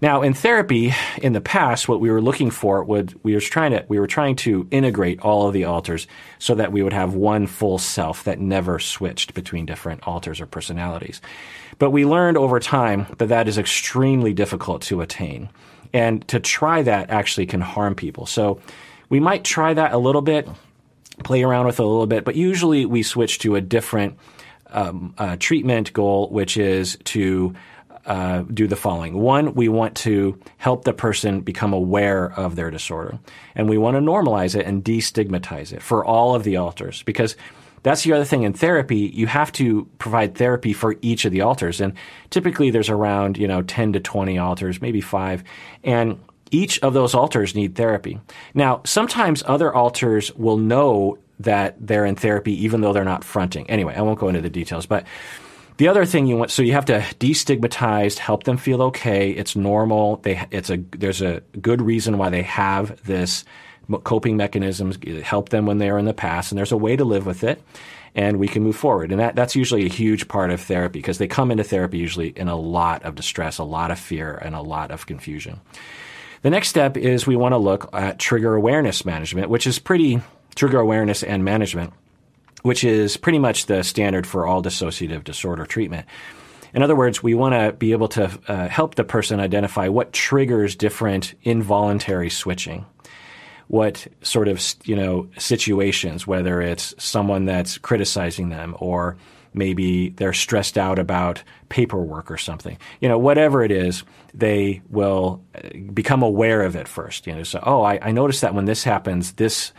Now, 0.00 0.22
in 0.22 0.32
therapy, 0.32 0.94
in 1.20 1.32
the 1.32 1.40
past, 1.40 1.88
what 1.88 2.00
we 2.00 2.10
were 2.10 2.20
looking 2.20 2.52
for 2.52 2.84
would 2.84 3.18
we 3.24 3.34
were 3.34 3.40
trying 3.40 3.72
to 3.72 3.84
we 3.88 3.98
were 3.98 4.06
trying 4.06 4.36
to 4.36 4.68
integrate 4.70 5.20
all 5.20 5.48
of 5.48 5.52
the 5.52 5.64
alters 5.64 6.06
so 6.38 6.54
that 6.54 6.70
we 6.70 6.84
would 6.84 6.92
have 6.92 7.14
one 7.14 7.48
full 7.48 7.78
self 7.78 8.22
that 8.24 8.38
never 8.38 8.78
switched 8.78 9.34
between 9.34 9.66
different 9.66 10.06
alters 10.06 10.40
or 10.40 10.46
personalities. 10.46 11.20
But 11.80 11.90
we 11.90 12.04
learned 12.04 12.36
over 12.36 12.60
time 12.60 13.06
that 13.18 13.26
that 13.26 13.48
is 13.48 13.58
extremely 13.58 14.32
difficult 14.32 14.82
to 14.82 15.00
attain, 15.00 15.48
and 15.92 16.26
to 16.28 16.38
try 16.38 16.82
that 16.82 17.10
actually 17.10 17.46
can 17.46 17.60
harm 17.60 17.96
people. 17.96 18.26
So 18.26 18.60
we 19.08 19.18
might 19.18 19.42
try 19.42 19.74
that 19.74 19.92
a 19.92 19.98
little 19.98 20.22
bit, 20.22 20.48
play 21.24 21.42
around 21.42 21.66
with 21.66 21.80
it 21.80 21.82
a 21.82 21.86
little 21.86 22.06
bit, 22.06 22.24
but 22.24 22.36
usually 22.36 22.86
we 22.86 23.02
switch 23.02 23.40
to 23.40 23.56
a 23.56 23.60
different 23.60 24.16
um, 24.70 25.14
uh, 25.18 25.36
treatment 25.40 25.92
goal, 25.92 26.28
which 26.28 26.56
is 26.56 26.98
to 27.04 27.54
uh, 28.06 28.42
do 28.42 28.66
the 28.66 28.76
following. 28.76 29.18
One, 29.18 29.54
we 29.54 29.68
want 29.68 29.96
to 29.98 30.38
help 30.56 30.84
the 30.84 30.92
person 30.92 31.40
become 31.40 31.72
aware 31.72 32.32
of 32.32 32.56
their 32.56 32.70
disorder. 32.70 33.18
And 33.54 33.68
we 33.68 33.78
want 33.78 33.96
to 33.96 34.00
normalize 34.00 34.54
it 34.54 34.66
and 34.66 34.84
destigmatize 34.84 35.72
it 35.72 35.82
for 35.82 36.04
all 36.04 36.34
of 36.34 36.44
the 36.44 36.56
alters 36.56 37.02
because 37.02 37.36
that's 37.82 38.02
the 38.02 38.12
other 38.12 38.24
thing 38.24 38.42
in 38.42 38.52
therapy. 38.52 39.10
You 39.14 39.26
have 39.26 39.52
to 39.52 39.88
provide 39.98 40.34
therapy 40.34 40.72
for 40.72 40.96
each 41.02 41.24
of 41.24 41.32
the 41.32 41.42
alters. 41.42 41.80
And 41.80 41.94
typically 42.30 42.70
there's 42.70 42.88
around, 42.88 43.38
you 43.38 43.48
know, 43.48 43.62
10 43.62 43.94
to 43.94 44.00
20 44.00 44.38
alters, 44.38 44.82
maybe 44.82 45.00
five. 45.00 45.44
And 45.84 46.18
each 46.50 46.78
of 46.80 46.94
those 46.94 47.14
alters 47.14 47.54
need 47.54 47.74
therapy. 47.74 48.20
Now, 48.54 48.80
sometimes 48.84 49.42
other 49.46 49.72
alters 49.72 50.34
will 50.34 50.56
know 50.56 51.18
that 51.40 51.76
they're 51.78 52.04
in 52.04 52.16
therapy 52.16 52.64
even 52.64 52.80
though 52.80 52.92
they're 52.92 53.04
not 53.04 53.24
fronting. 53.24 53.68
Anyway, 53.70 53.94
I 53.94 54.02
won't 54.02 54.18
go 54.18 54.28
into 54.28 54.40
the 54.40 54.50
details, 54.50 54.86
but 54.86 55.04
the 55.78 55.88
other 55.88 56.04
thing 56.04 56.26
you 56.26 56.36
want, 56.36 56.50
so 56.50 56.60
you 56.60 56.72
have 56.72 56.86
to 56.86 57.00
destigmatize, 57.20 58.18
help 58.18 58.44
them 58.44 58.56
feel 58.56 58.82
okay. 58.82 59.30
It's 59.30 59.56
normal. 59.56 60.16
They, 60.16 60.44
it's 60.50 60.70
a, 60.70 60.76
there's 60.76 61.22
a 61.22 61.40
good 61.60 61.80
reason 61.80 62.18
why 62.18 62.30
they 62.30 62.42
have 62.42 63.02
this 63.04 63.44
coping 64.04 64.36
mechanisms, 64.36 64.98
help 65.22 65.48
them 65.48 65.66
when 65.66 65.78
they 65.78 65.88
are 65.88 65.98
in 65.98 66.04
the 66.04 66.12
past, 66.12 66.52
and 66.52 66.58
there's 66.58 66.72
a 66.72 66.76
way 66.76 66.96
to 66.96 67.04
live 67.04 67.26
with 67.26 67.44
it, 67.44 67.62
and 68.14 68.38
we 68.38 68.48
can 68.48 68.62
move 68.62 68.76
forward. 68.76 69.12
And 69.12 69.20
that, 69.20 69.36
that's 69.36 69.56
usually 69.56 69.86
a 69.86 69.88
huge 69.88 70.28
part 70.28 70.50
of 70.50 70.60
therapy 70.60 70.98
because 70.98 71.18
they 71.18 71.28
come 71.28 71.50
into 71.50 71.64
therapy 71.64 71.98
usually 71.98 72.28
in 72.28 72.48
a 72.48 72.56
lot 72.56 73.04
of 73.04 73.14
distress, 73.14 73.58
a 73.58 73.64
lot 73.64 73.90
of 73.90 73.98
fear, 73.98 74.34
and 74.34 74.54
a 74.54 74.60
lot 74.60 74.90
of 74.90 75.06
confusion. 75.06 75.60
The 76.42 76.50
next 76.50 76.68
step 76.68 76.96
is 76.96 77.26
we 77.26 77.36
want 77.36 77.52
to 77.52 77.58
look 77.58 77.88
at 77.92 78.18
trigger 78.18 78.54
awareness 78.54 79.04
management, 79.04 79.48
which 79.48 79.66
is 79.66 79.78
pretty 79.78 80.20
trigger 80.54 80.80
awareness 80.80 81.22
and 81.22 81.44
management 81.44 81.92
which 82.62 82.84
is 82.84 83.16
pretty 83.16 83.38
much 83.38 83.66
the 83.66 83.82
standard 83.82 84.26
for 84.26 84.46
all 84.46 84.62
dissociative 84.62 85.24
disorder 85.24 85.64
treatment. 85.64 86.06
In 86.74 86.82
other 86.82 86.96
words, 86.96 87.22
we 87.22 87.34
want 87.34 87.54
to 87.54 87.72
be 87.72 87.92
able 87.92 88.08
to 88.08 88.30
uh, 88.46 88.68
help 88.68 88.94
the 88.94 89.04
person 89.04 89.40
identify 89.40 89.88
what 89.88 90.12
triggers 90.12 90.76
different 90.76 91.34
involuntary 91.42 92.30
switching. 92.30 92.84
What 93.68 94.06
sort 94.22 94.48
of, 94.48 94.62
you 94.84 94.96
know, 94.96 95.28
situations, 95.38 96.26
whether 96.26 96.60
it's 96.60 96.94
someone 96.98 97.44
that's 97.44 97.78
criticizing 97.78 98.48
them 98.48 98.74
or 98.78 99.16
maybe 99.54 100.10
they're 100.10 100.32
stressed 100.32 100.78
out 100.78 100.98
about 100.98 101.42
paperwork 101.68 102.30
or 102.30 102.38
something. 102.38 102.78
You 103.00 103.08
know, 103.08 103.18
whatever 103.18 103.62
it 103.62 103.70
is, 103.70 104.04
they 104.34 104.82
will 104.88 105.42
uh, 105.54 105.68
become 105.92 106.22
aware 106.22 106.62
of 106.62 106.76
it 106.76 106.88
first. 106.88 107.26
You 107.26 107.34
know, 107.34 107.42
so, 107.42 107.62
oh, 107.62 107.82
I, 107.82 107.98
I 108.00 108.12
noticed 108.12 108.42
that 108.42 108.54
when 108.54 108.66
this 108.66 108.84
happens, 108.84 109.32
this 109.32 109.72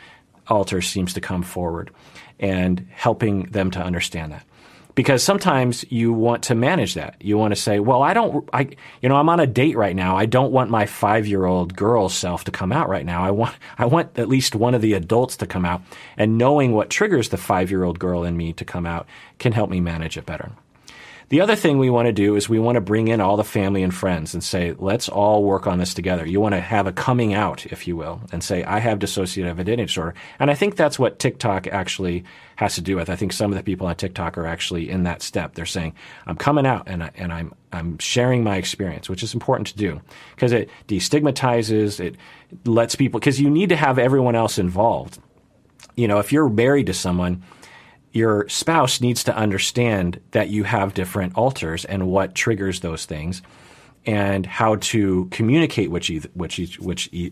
alter 0.48 0.82
seems 0.82 1.14
to 1.14 1.22
come 1.22 1.44
forward 1.44 1.92
and 2.40 2.88
helping 2.92 3.44
them 3.44 3.72
to 3.72 3.80
understand 3.80 4.32
that. 4.32 4.46
Because 4.96 5.24
sometimes 5.24 5.86
you 5.90 6.12
want 6.12 6.44
to 6.44 6.56
manage 6.56 6.96
that. 6.96 7.16
You 7.22 7.38
want 7.38 7.54
to 7.54 7.62
say, 7.62 7.80
well, 7.80 8.02
I 8.02 8.14
don't, 8.14 8.50
I, 8.52 8.70
you 9.02 9.08
know, 9.08 9.16
I'm 9.16 9.30
on 9.30 9.40
a 9.40 9.48
date 9.48 9.78
right 9.78 9.96
now. 9.96 10.18
I 10.18 10.26
don't 10.26 10.52
want 10.52 10.70
my 10.70 10.86
five 10.86 11.26
year 11.26 11.46
old 11.46 11.74
girl 11.76 12.10
self 12.10 12.44
to 12.46 12.52
come 12.52 12.72
out 12.74 12.90
right 12.90 13.06
now. 13.06 13.24
I 13.24 13.32
want, 13.32 13.56
I 13.78 13.86
want 13.86 14.20
at 14.20 14.28
least 14.28 14.56
one 14.56 14.74
of 14.74 14.82
the 14.82 14.94
adults 14.94 15.38
to 15.38 15.46
come 15.46 15.64
out. 15.64 15.82
And 16.18 16.38
knowing 16.38 16.74
what 16.74 16.90
triggers 16.90 17.30
the 17.30 17.38
five 17.38 17.72
year 17.72 17.84
old 17.84 18.00
girl 18.00 18.24
in 18.24 18.36
me 18.36 18.52
to 18.54 18.66
come 18.66 18.86
out 18.86 19.08
can 19.38 19.54
help 19.54 19.70
me 19.70 19.80
manage 19.80 20.18
it 20.18 20.26
better. 20.26 20.52
The 21.30 21.42
other 21.42 21.56
thing 21.56 21.78
we 21.78 21.92
want 21.92 22.08
to 22.08 22.12
do 22.12 22.36
is 22.36 22.50
we 22.50 22.58
want 22.58 22.76
to 22.76 22.82
bring 22.82 23.08
in 23.08 23.22
all 23.22 23.38
the 23.38 23.44
family 23.44 23.84
and 23.84 23.94
friends 23.94 24.34
and 24.34 24.44
say, 24.44 24.74
let's 24.80 25.08
all 25.08 25.44
work 25.44 25.68
on 25.68 25.78
this 25.78 25.94
together. 25.94 26.26
You 26.26 26.42
want 26.42 26.56
to 26.56 26.60
have 26.60 26.88
a 26.88 26.92
coming 26.92 27.36
out, 27.36 27.68
if 27.68 27.88
you 27.88 27.96
will, 27.96 28.22
and 28.32 28.44
say, 28.44 28.64
I 28.64 28.80
have 28.80 28.98
dissociative 28.98 29.60
identity 29.60 29.86
disorder. 29.86 30.16
And 30.40 30.50
I 30.50 30.56
think 30.56 30.76
that's 30.76 30.98
what 30.98 31.20
TikTok 31.20 31.68
actually 31.68 32.24
has 32.56 32.74
to 32.76 32.82
do 32.82 32.96
with. 32.96 33.12
I 33.12 33.16
think 33.16 33.32
some 33.32 33.52
of 33.52 33.58
the 33.58 33.64
people 33.64 33.86
on 33.86 33.96
TikTok 33.96 34.40
are 34.40 34.48
actually 34.48 34.90
in 34.90 35.04
that 35.04 35.22
step. 35.22 35.54
They're 35.54 35.68
saying, 35.68 35.94
I'm 36.26 36.36
coming 36.36 36.66
out 36.66 36.88
and, 36.88 37.04
I, 37.04 37.12
and 37.14 37.32
I'm, 37.32 37.54
I'm 37.72 38.00
sharing 38.00 38.44
my 38.44 38.58
experience, 38.58 39.08
which 39.08 39.22
is 39.22 39.36
important 39.36 39.68
to 39.68 39.78
do 39.78 40.02
because 40.34 40.52
it 40.52 40.72
destigmatizes, 40.88 42.00
it 42.00 42.16
lets 42.66 42.96
people, 42.96 43.20
because 43.20 43.40
you 43.40 43.52
need 43.52 43.70
to 43.70 43.76
have 43.76 44.00
everyone 44.00 44.34
else 44.36 44.58
involved. 44.58 45.20
You 45.96 46.08
know, 46.08 46.18
if 46.18 46.34
you're 46.34 46.50
married 46.50 46.88
to 46.88 46.94
someone, 46.96 47.44
your 48.12 48.48
spouse 48.50 49.02
needs 49.02 49.24
to 49.26 49.36
understand 49.36 50.20
that 50.32 50.50
you 50.50 50.64
have 50.64 50.94
different 50.94 51.36
alters 51.38 51.86
and 51.86 52.08
what 52.08 52.36
triggers 52.36 52.80
those 52.80 53.06
things. 53.06 53.42
and 54.06 54.46
how 54.46 54.76
to 54.78 55.28
communicate 55.32 55.92
which 55.92 56.10
each, 56.10 56.26
each, 56.58 56.80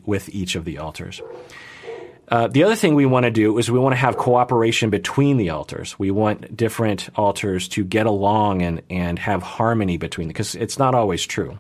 with 0.05 0.29
each 0.29 0.55
of 0.55 0.65
the 0.65 0.77
alters. 0.77 1.22
Uh, 2.29 2.48
the 2.48 2.63
other 2.63 2.75
thing 2.75 2.93
we 2.93 3.05
want 3.05 3.24
to 3.24 3.31
do 3.31 3.57
is 3.57 3.72
we 3.72 3.79
want 3.79 3.93
to 3.93 3.98
have 3.98 4.17
cooperation 4.17 4.89
between 4.89 5.38
the 5.38 5.50
alters. 5.50 5.98
We 5.98 6.12
want 6.12 6.57
different 6.57 7.10
alters 7.15 7.69
to 7.69 7.86
get 7.86 8.05
along 8.05 8.62
and, 8.62 8.81
and 8.89 9.17
have 9.17 9.41
harmony 9.41 9.98
between 9.98 10.27
them 10.27 10.34
because 10.34 10.55
it's 10.55 10.77
not 10.77 10.93
always 10.93 11.25
true. 11.25 11.57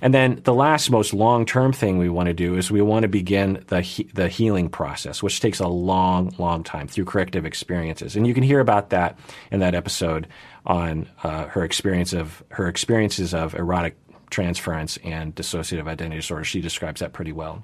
And 0.00 0.12
then 0.12 0.40
the 0.44 0.54
last 0.54 0.90
most 0.90 1.14
long-term 1.14 1.72
thing 1.72 1.98
we 1.98 2.08
want 2.08 2.26
to 2.26 2.34
do 2.34 2.56
is 2.56 2.70
we 2.70 2.82
want 2.82 3.02
to 3.02 3.08
begin 3.08 3.64
the 3.68 3.80
he- 3.80 4.10
the 4.12 4.28
healing 4.28 4.68
process, 4.68 5.22
which 5.22 5.40
takes 5.40 5.60
a 5.60 5.68
long, 5.68 6.34
long 6.38 6.62
time 6.62 6.88
through 6.88 7.06
corrective 7.06 7.46
experiences. 7.46 8.16
And 8.16 8.26
you 8.26 8.34
can 8.34 8.42
hear 8.42 8.60
about 8.60 8.90
that 8.90 9.18
in 9.50 9.60
that 9.60 9.74
episode 9.74 10.28
on 10.66 11.08
uh, 11.22 11.46
her 11.46 11.64
experience 11.64 12.12
of 12.12 12.42
her 12.50 12.68
experiences 12.68 13.34
of 13.34 13.54
erotic 13.54 13.96
transference 14.30 14.98
and 15.04 15.34
dissociative 15.34 15.86
identity 15.86 16.16
disorder. 16.16 16.44
She 16.44 16.60
describes 16.60 17.00
that 17.00 17.12
pretty 17.12 17.32
well. 17.32 17.62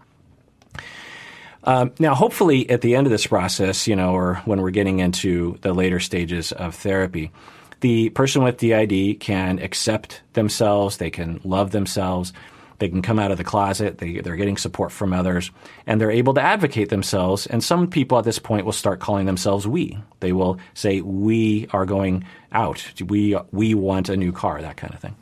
Um, 1.64 1.92
now, 1.98 2.14
hopefully, 2.14 2.70
at 2.70 2.80
the 2.80 2.94
end 2.94 3.06
of 3.06 3.10
this 3.10 3.26
process, 3.26 3.86
you 3.86 3.96
know, 3.96 4.14
or 4.14 4.36
when 4.44 4.62
we're 4.62 4.70
getting 4.70 5.00
into 5.00 5.58
the 5.60 5.74
later 5.74 6.00
stages 6.00 6.52
of 6.52 6.74
therapy, 6.74 7.32
the 7.80 8.10
person 8.10 8.42
with 8.42 8.58
DID 8.58 9.20
can 9.20 9.58
accept 9.58 10.22
themselves, 10.34 10.98
they 10.98 11.10
can 11.10 11.40
love 11.44 11.70
themselves, 11.70 12.32
they 12.78 12.88
can 12.88 13.02
come 13.02 13.18
out 13.18 13.30
of 13.30 13.38
the 13.38 13.44
closet, 13.44 13.98
they, 13.98 14.20
they're 14.20 14.36
getting 14.36 14.56
support 14.56 14.90
from 14.90 15.12
others, 15.12 15.50
and 15.86 16.00
they're 16.00 16.10
able 16.10 16.34
to 16.34 16.40
advocate 16.40 16.88
themselves. 16.88 17.46
And 17.46 17.62
some 17.62 17.88
people 17.88 18.18
at 18.18 18.24
this 18.24 18.38
point 18.38 18.64
will 18.64 18.72
start 18.72 19.00
calling 19.00 19.26
themselves 19.26 19.66
we. 19.66 19.98
They 20.20 20.32
will 20.32 20.58
say, 20.74 21.00
We 21.02 21.68
are 21.72 21.84
going 21.84 22.24
out. 22.52 22.84
We, 23.06 23.36
we 23.52 23.74
want 23.74 24.08
a 24.08 24.16
new 24.16 24.32
car, 24.32 24.60
that 24.62 24.76
kind 24.76 24.94
of 24.94 25.00
thing 25.00 25.16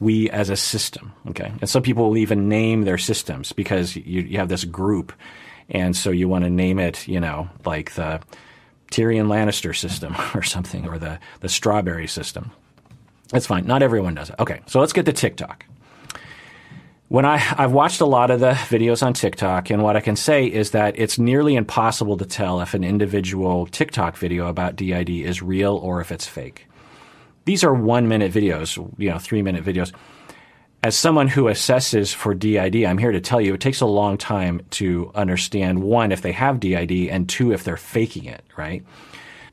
we 0.00 0.30
as 0.30 0.48
a 0.48 0.56
system. 0.56 1.12
Okay, 1.28 1.52
and 1.60 1.68
some 1.68 1.82
people 1.82 2.08
will 2.08 2.16
even 2.18 2.48
name 2.48 2.82
their 2.82 2.98
systems 2.98 3.52
because 3.52 3.96
you, 3.96 4.22
you 4.22 4.38
have 4.38 4.48
this 4.48 4.64
group, 4.64 5.12
and 5.68 5.96
so 5.96 6.10
you 6.10 6.28
want 6.28 6.44
to 6.44 6.50
name 6.50 6.78
it, 6.78 7.08
you 7.08 7.20
know, 7.20 7.48
like 7.64 7.94
the 7.94 8.20
Tyrion 8.90 9.26
Lannister 9.26 9.76
system 9.76 10.16
or 10.34 10.42
something, 10.42 10.88
or 10.88 10.98
the, 10.98 11.18
the 11.40 11.48
strawberry 11.48 12.06
system. 12.06 12.50
That's 13.30 13.46
fine. 13.46 13.66
Not 13.66 13.82
everyone 13.82 14.14
does 14.14 14.30
it. 14.30 14.36
Okay, 14.38 14.60
so 14.66 14.80
let's 14.80 14.92
get 14.92 15.04
to 15.06 15.12
TikTok. 15.12 15.64
When 17.08 17.24
I, 17.24 17.42
I've 17.56 17.72
watched 17.72 18.02
a 18.02 18.06
lot 18.06 18.30
of 18.30 18.40
the 18.40 18.50
videos 18.50 19.02
on 19.02 19.14
TikTok, 19.14 19.70
and 19.70 19.82
what 19.82 19.96
I 19.96 20.00
can 20.00 20.14
say 20.14 20.46
is 20.46 20.72
that 20.72 20.98
it's 20.98 21.18
nearly 21.18 21.56
impossible 21.56 22.18
to 22.18 22.26
tell 22.26 22.60
if 22.60 22.74
an 22.74 22.84
individual 22.84 23.66
TikTok 23.66 24.16
video 24.16 24.46
about 24.46 24.76
DID 24.76 25.08
is 25.08 25.42
real 25.42 25.76
or 25.76 26.02
if 26.02 26.12
it's 26.12 26.26
fake. 26.26 26.66
These 27.46 27.64
are 27.64 27.72
one 27.72 28.08
minute 28.08 28.30
videos, 28.30 28.76
you 28.98 29.08
know, 29.08 29.18
three 29.18 29.40
minute 29.40 29.64
videos 29.64 29.90
as 30.82 30.96
someone 30.96 31.28
who 31.28 31.44
assesses 31.44 32.14
for 32.14 32.34
DID, 32.34 32.84
I'm 32.84 32.98
here 32.98 33.12
to 33.12 33.20
tell 33.20 33.40
you 33.40 33.54
it 33.54 33.60
takes 33.60 33.80
a 33.80 33.86
long 33.86 34.16
time 34.16 34.60
to 34.70 35.10
understand 35.14 35.82
one, 35.82 36.12
if 36.12 36.22
they 36.22 36.32
have 36.32 36.60
DID, 36.60 37.08
and 37.08 37.28
two, 37.28 37.52
if 37.52 37.64
they're 37.64 37.76
faking 37.76 38.26
it, 38.26 38.44
right? 38.56 38.84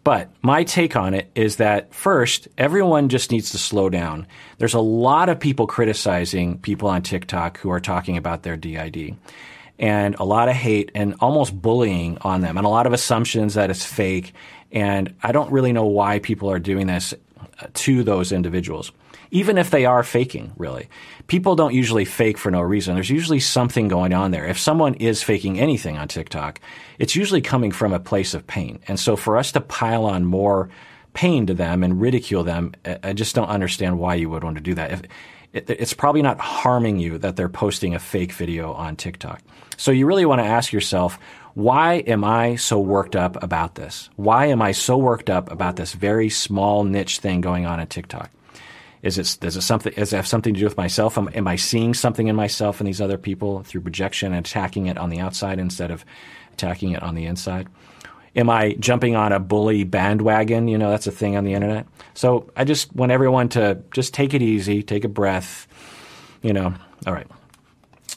But 0.03 0.29
my 0.43 0.63
take 0.63 0.95
on 0.95 1.15
it 1.15 1.31
is 1.33 1.55
that 1.55 1.91
first, 1.91 2.47
everyone 2.59 3.09
just 3.09 3.31
needs 3.31 3.51
to 3.51 3.57
slow 3.57 3.89
down. 3.89 4.27
There's 4.59 4.75
a 4.75 4.79
lot 4.79 5.29
of 5.29 5.39
people 5.39 5.65
criticizing 5.65 6.59
people 6.59 6.89
on 6.89 7.01
TikTok 7.01 7.57
who 7.57 7.71
are 7.71 7.79
talking 7.79 8.15
about 8.15 8.43
their 8.43 8.55
DID. 8.55 9.15
And 9.79 10.15
a 10.19 10.23
lot 10.23 10.47
of 10.47 10.55
hate 10.55 10.91
and 10.93 11.15
almost 11.19 11.59
bullying 11.59 12.19
on 12.21 12.41
them, 12.41 12.55
and 12.57 12.67
a 12.67 12.69
lot 12.69 12.85
of 12.85 12.93
assumptions 12.93 13.55
that 13.55 13.71
it's 13.71 13.83
fake. 13.83 14.33
And 14.71 15.15
I 15.23 15.31
don't 15.31 15.51
really 15.51 15.73
know 15.73 15.87
why 15.87 16.19
people 16.19 16.51
are 16.51 16.59
doing 16.59 16.85
this 16.85 17.15
to 17.73 18.03
those 18.03 18.31
individuals 18.31 18.91
even 19.35 19.57
if 19.57 19.69
they 19.69 19.85
are 19.85 20.01
faking, 20.01 20.53
really. 20.55 20.87
People 21.27 21.57
don't 21.57 21.73
usually 21.73 22.05
fake 22.05 22.37
for 22.37 22.49
no 22.49 22.61
reason. 22.61 22.93
There's 22.95 23.09
usually 23.09 23.41
something 23.41 23.89
going 23.89 24.13
on 24.13 24.31
there. 24.31 24.45
If 24.45 24.57
someone 24.57 24.93
is 24.93 25.21
faking 25.21 25.59
anything 25.59 25.97
on 25.97 26.07
TikTok, 26.07 26.61
it's 26.99 27.17
usually 27.17 27.41
coming 27.41 27.73
from 27.73 27.91
a 27.91 27.99
place 27.99 28.33
of 28.33 28.47
pain. 28.47 28.79
And 28.87 28.97
so 28.97 29.17
for 29.17 29.35
us 29.35 29.51
to 29.51 29.59
pile 29.59 30.05
on 30.05 30.23
more 30.23 30.69
pain 31.13 31.47
to 31.47 31.53
them 31.53 31.83
and 31.83 31.99
ridicule 31.99 32.45
them, 32.45 32.75
I 33.03 33.11
just 33.11 33.35
don't 33.35 33.49
understand 33.49 33.99
why 33.99 34.15
you 34.15 34.29
would 34.29 34.45
want 34.45 34.55
to 34.55 34.63
do 34.63 34.73
that. 34.75 34.91
If, 34.93 35.01
it's 35.51 35.93
probably 35.93 36.21
not 36.21 36.39
harming 36.39 36.99
you 36.99 37.17
that 37.17 37.35
they're 37.35 37.49
posting 37.49 37.93
a 37.93 37.99
fake 37.99 38.31
video 38.31 38.71
on 38.71 38.95
TikTok. 38.95 39.41
So 39.75 39.91
you 39.91 40.05
really 40.05 40.25
want 40.25 40.39
to 40.39 40.47
ask 40.47 40.71
yourself, 40.71 41.19
why 41.55 41.95
am 42.07 42.23
I 42.23 42.55
so 42.55 42.79
worked 42.79 43.17
up 43.17 43.43
about 43.43 43.75
this? 43.75 44.09
Why 44.15 44.45
am 44.45 44.61
I 44.61 44.71
so 44.71 44.97
worked 44.97 45.29
up 45.29 45.51
about 45.51 45.75
this 45.75 45.91
very 45.91 46.29
small 46.29 46.85
niche 46.85 47.19
thing 47.19 47.41
going 47.41 47.65
on 47.65 47.81
at 47.81 47.89
TikTok? 47.89 48.31
Is 49.05 49.19
it 49.19 49.37
does 49.39 49.55
it 49.55 49.61
something 49.61 49.93
does 49.93 50.11
it 50.11 50.15
have 50.15 50.25
something 50.25 50.55
to 50.55 50.59
do 50.59 50.65
with 50.65 50.77
myself? 50.77 51.15
Am, 51.15 51.29
am 51.35 51.47
I 51.47 51.57
seeing 51.57 51.93
something 51.93 52.25
in 52.25 52.35
myself 52.35 52.79
and 52.79 52.87
these 52.87 52.99
other 52.99 53.19
people 53.19 53.61
through 53.61 53.81
projection 53.81 54.33
and 54.33 54.43
attacking 54.43 54.87
it 54.87 54.97
on 54.97 55.11
the 55.11 55.19
outside 55.19 55.59
instead 55.59 55.91
of 55.91 56.03
attacking 56.53 56.93
it 56.93 57.03
on 57.03 57.13
the 57.13 57.27
inside? 57.27 57.67
Am 58.35 58.49
I 58.49 58.73
jumping 58.79 59.15
on 59.15 59.31
a 59.31 59.39
bully 59.39 59.83
bandwagon? 59.83 60.67
You 60.67 60.79
know, 60.79 60.89
that's 60.89 61.05
a 61.05 61.11
thing 61.11 61.37
on 61.37 61.43
the 61.43 61.53
internet. 61.53 61.85
So 62.15 62.51
I 62.57 62.63
just 62.63 62.95
want 62.95 63.11
everyone 63.11 63.47
to 63.49 63.79
just 63.93 64.11
take 64.11 64.33
it 64.33 64.41
easy, 64.41 64.81
take 64.81 65.03
a 65.03 65.07
breath. 65.07 65.67
You 66.41 66.53
know, 66.53 66.73
all 67.05 67.13
right. 67.13 67.27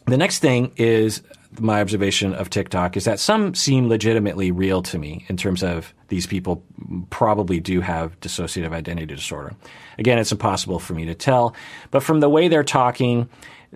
The 0.06 0.16
next 0.16 0.38
thing 0.38 0.72
is 0.76 1.20
my 1.60 1.80
observation 1.80 2.34
of 2.34 2.50
TikTok 2.50 2.96
is 2.96 3.04
that 3.04 3.20
some 3.20 3.54
seem 3.54 3.88
legitimately 3.88 4.50
real 4.50 4.82
to 4.82 4.98
me 4.98 5.24
in 5.28 5.36
terms 5.36 5.62
of 5.62 5.94
these 6.08 6.26
people 6.26 6.64
probably 7.10 7.60
do 7.60 7.80
have 7.80 8.18
dissociative 8.20 8.72
identity 8.72 9.14
disorder. 9.14 9.54
Again, 9.98 10.18
it's 10.18 10.32
impossible 10.32 10.78
for 10.78 10.94
me 10.94 11.04
to 11.06 11.14
tell, 11.14 11.54
but 11.90 12.02
from 12.02 12.20
the 12.20 12.28
way 12.28 12.48
they're 12.48 12.64
talking, 12.64 13.28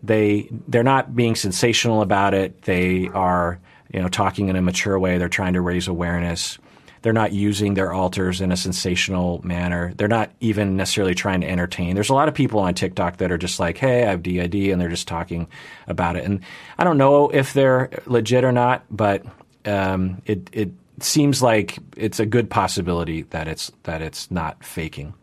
they 0.02 0.48
they're 0.68 0.82
not 0.82 1.14
being 1.14 1.34
sensational 1.34 2.02
about 2.02 2.34
it. 2.34 2.62
They 2.62 3.08
are, 3.08 3.60
you 3.92 4.00
know, 4.00 4.08
talking 4.08 4.48
in 4.48 4.56
a 4.56 4.62
mature 4.62 4.98
way. 4.98 5.18
They're 5.18 5.28
trying 5.28 5.52
to 5.54 5.60
raise 5.60 5.88
awareness. 5.88 6.58
They're 7.02 7.12
not 7.12 7.32
using 7.32 7.74
their 7.74 7.92
alters 7.92 8.40
in 8.40 8.52
a 8.52 8.56
sensational 8.56 9.40
manner. 9.44 9.92
They're 9.96 10.08
not 10.08 10.30
even 10.40 10.76
necessarily 10.76 11.14
trying 11.14 11.40
to 11.42 11.48
entertain. 11.48 11.94
There's 11.94 12.10
a 12.10 12.14
lot 12.14 12.28
of 12.28 12.34
people 12.34 12.60
on 12.60 12.74
TikTok 12.74 13.18
that 13.18 13.32
are 13.32 13.38
just 13.38 13.58
like, 13.58 13.76
hey, 13.76 14.04
I 14.04 14.10
have 14.10 14.22
DID, 14.22 14.54
and 14.54 14.80
they're 14.80 14.88
just 14.88 15.08
talking 15.08 15.48
about 15.88 16.16
it. 16.16 16.24
And 16.24 16.40
I 16.78 16.84
don't 16.84 16.98
know 16.98 17.28
if 17.28 17.52
they're 17.52 17.90
legit 18.06 18.44
or 18.44 18.52
not, 18.52 18.84
but 18.90 19.24
um, 19.64 20.22
it, 20.26 20.48
it 20.52 20.70
seems 21.00 21.42
like 21.42 21.78
it's 21.96 22.20
a 22.20 22.26
good 22.26 22.48
possibility 22.48 23.22
that 23.22 23.48
it's, 23.48 23.72
that 23.82 24.00
it's 24.00 24.30
not 24.30 24.64
faking. 24.64 25.14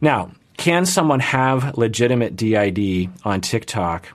Now, 0.00 0.32
can 0.56 0.86
someone 0.86 1.20
have 1.20 1.76
legitimate 1.76 2.36
DID 2.36 3.10
on 3.24 3.42
TikTok 3.42 4.08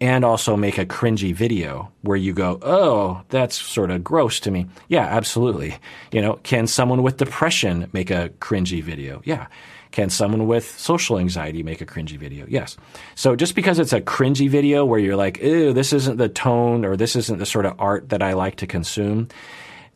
and 0.00 0.24
also 0.24 0.56
make 0.56 0.78
a 0.78 0.86
cringy 0.86 1.34
video 1.34 1.90
where 2.02 2.16
you 2.16 2.32
go, 2.32 2.58
oh, 2.62 3.22
that's 3.30 3.60
sort 3.60 3.90
of 3.90 4.04
gross 4.04 4.40
to 4.40 4.50
me. 4.50 4.66
Yeah, 4.88 5.04
absolutely. 5.04 5.76
You 6.12 6.22
know, 6.22 6.34
can 6.42 6.66
someone 6.66 7.02
with 7.02 7.16
depression 7.16 7.88
make 7.92 8.10
a 8.10 8.30
cringy 8.40 8.82
video? 8.82 9.22
Yeah. 9.24 9.48
Can 9.90 10.10
someone 10.10 10.46
with 10.46 10.78
social 10.78 11.18
anxiety 11.18 11.62
make 11.62 11.80
a 11.80 11.86
cringy 11.86 12.18
video? 12.18 12.46
Yes. 12.48 12.76
So 13.14 13.34
just 13.34 13.54
because 13.54 13.78
it's 13.78 13.92
a 13.92 14.00
cringy 14.00 14.48
video 14.48 14.84
where 14.84 15.00
you're 15.00 15.16
like, 15.16 15.38
ew, 15.38 15.72
this 15.72 15.92
isn't 15.92 16.18
the 16.18 16.28
tone 16.28 16.84
or 16.84 16.96
this 16.96 17.16
isn't 17.16 17.38
the 17.38 17.46
sort 17.46 17.66
of 17.66 17.74
art 17.80 18.10
that 18.10 18.22
I 18.22 18.34
like 18.34 18.56
to 18.56 18.66
consume, 18.66 19.28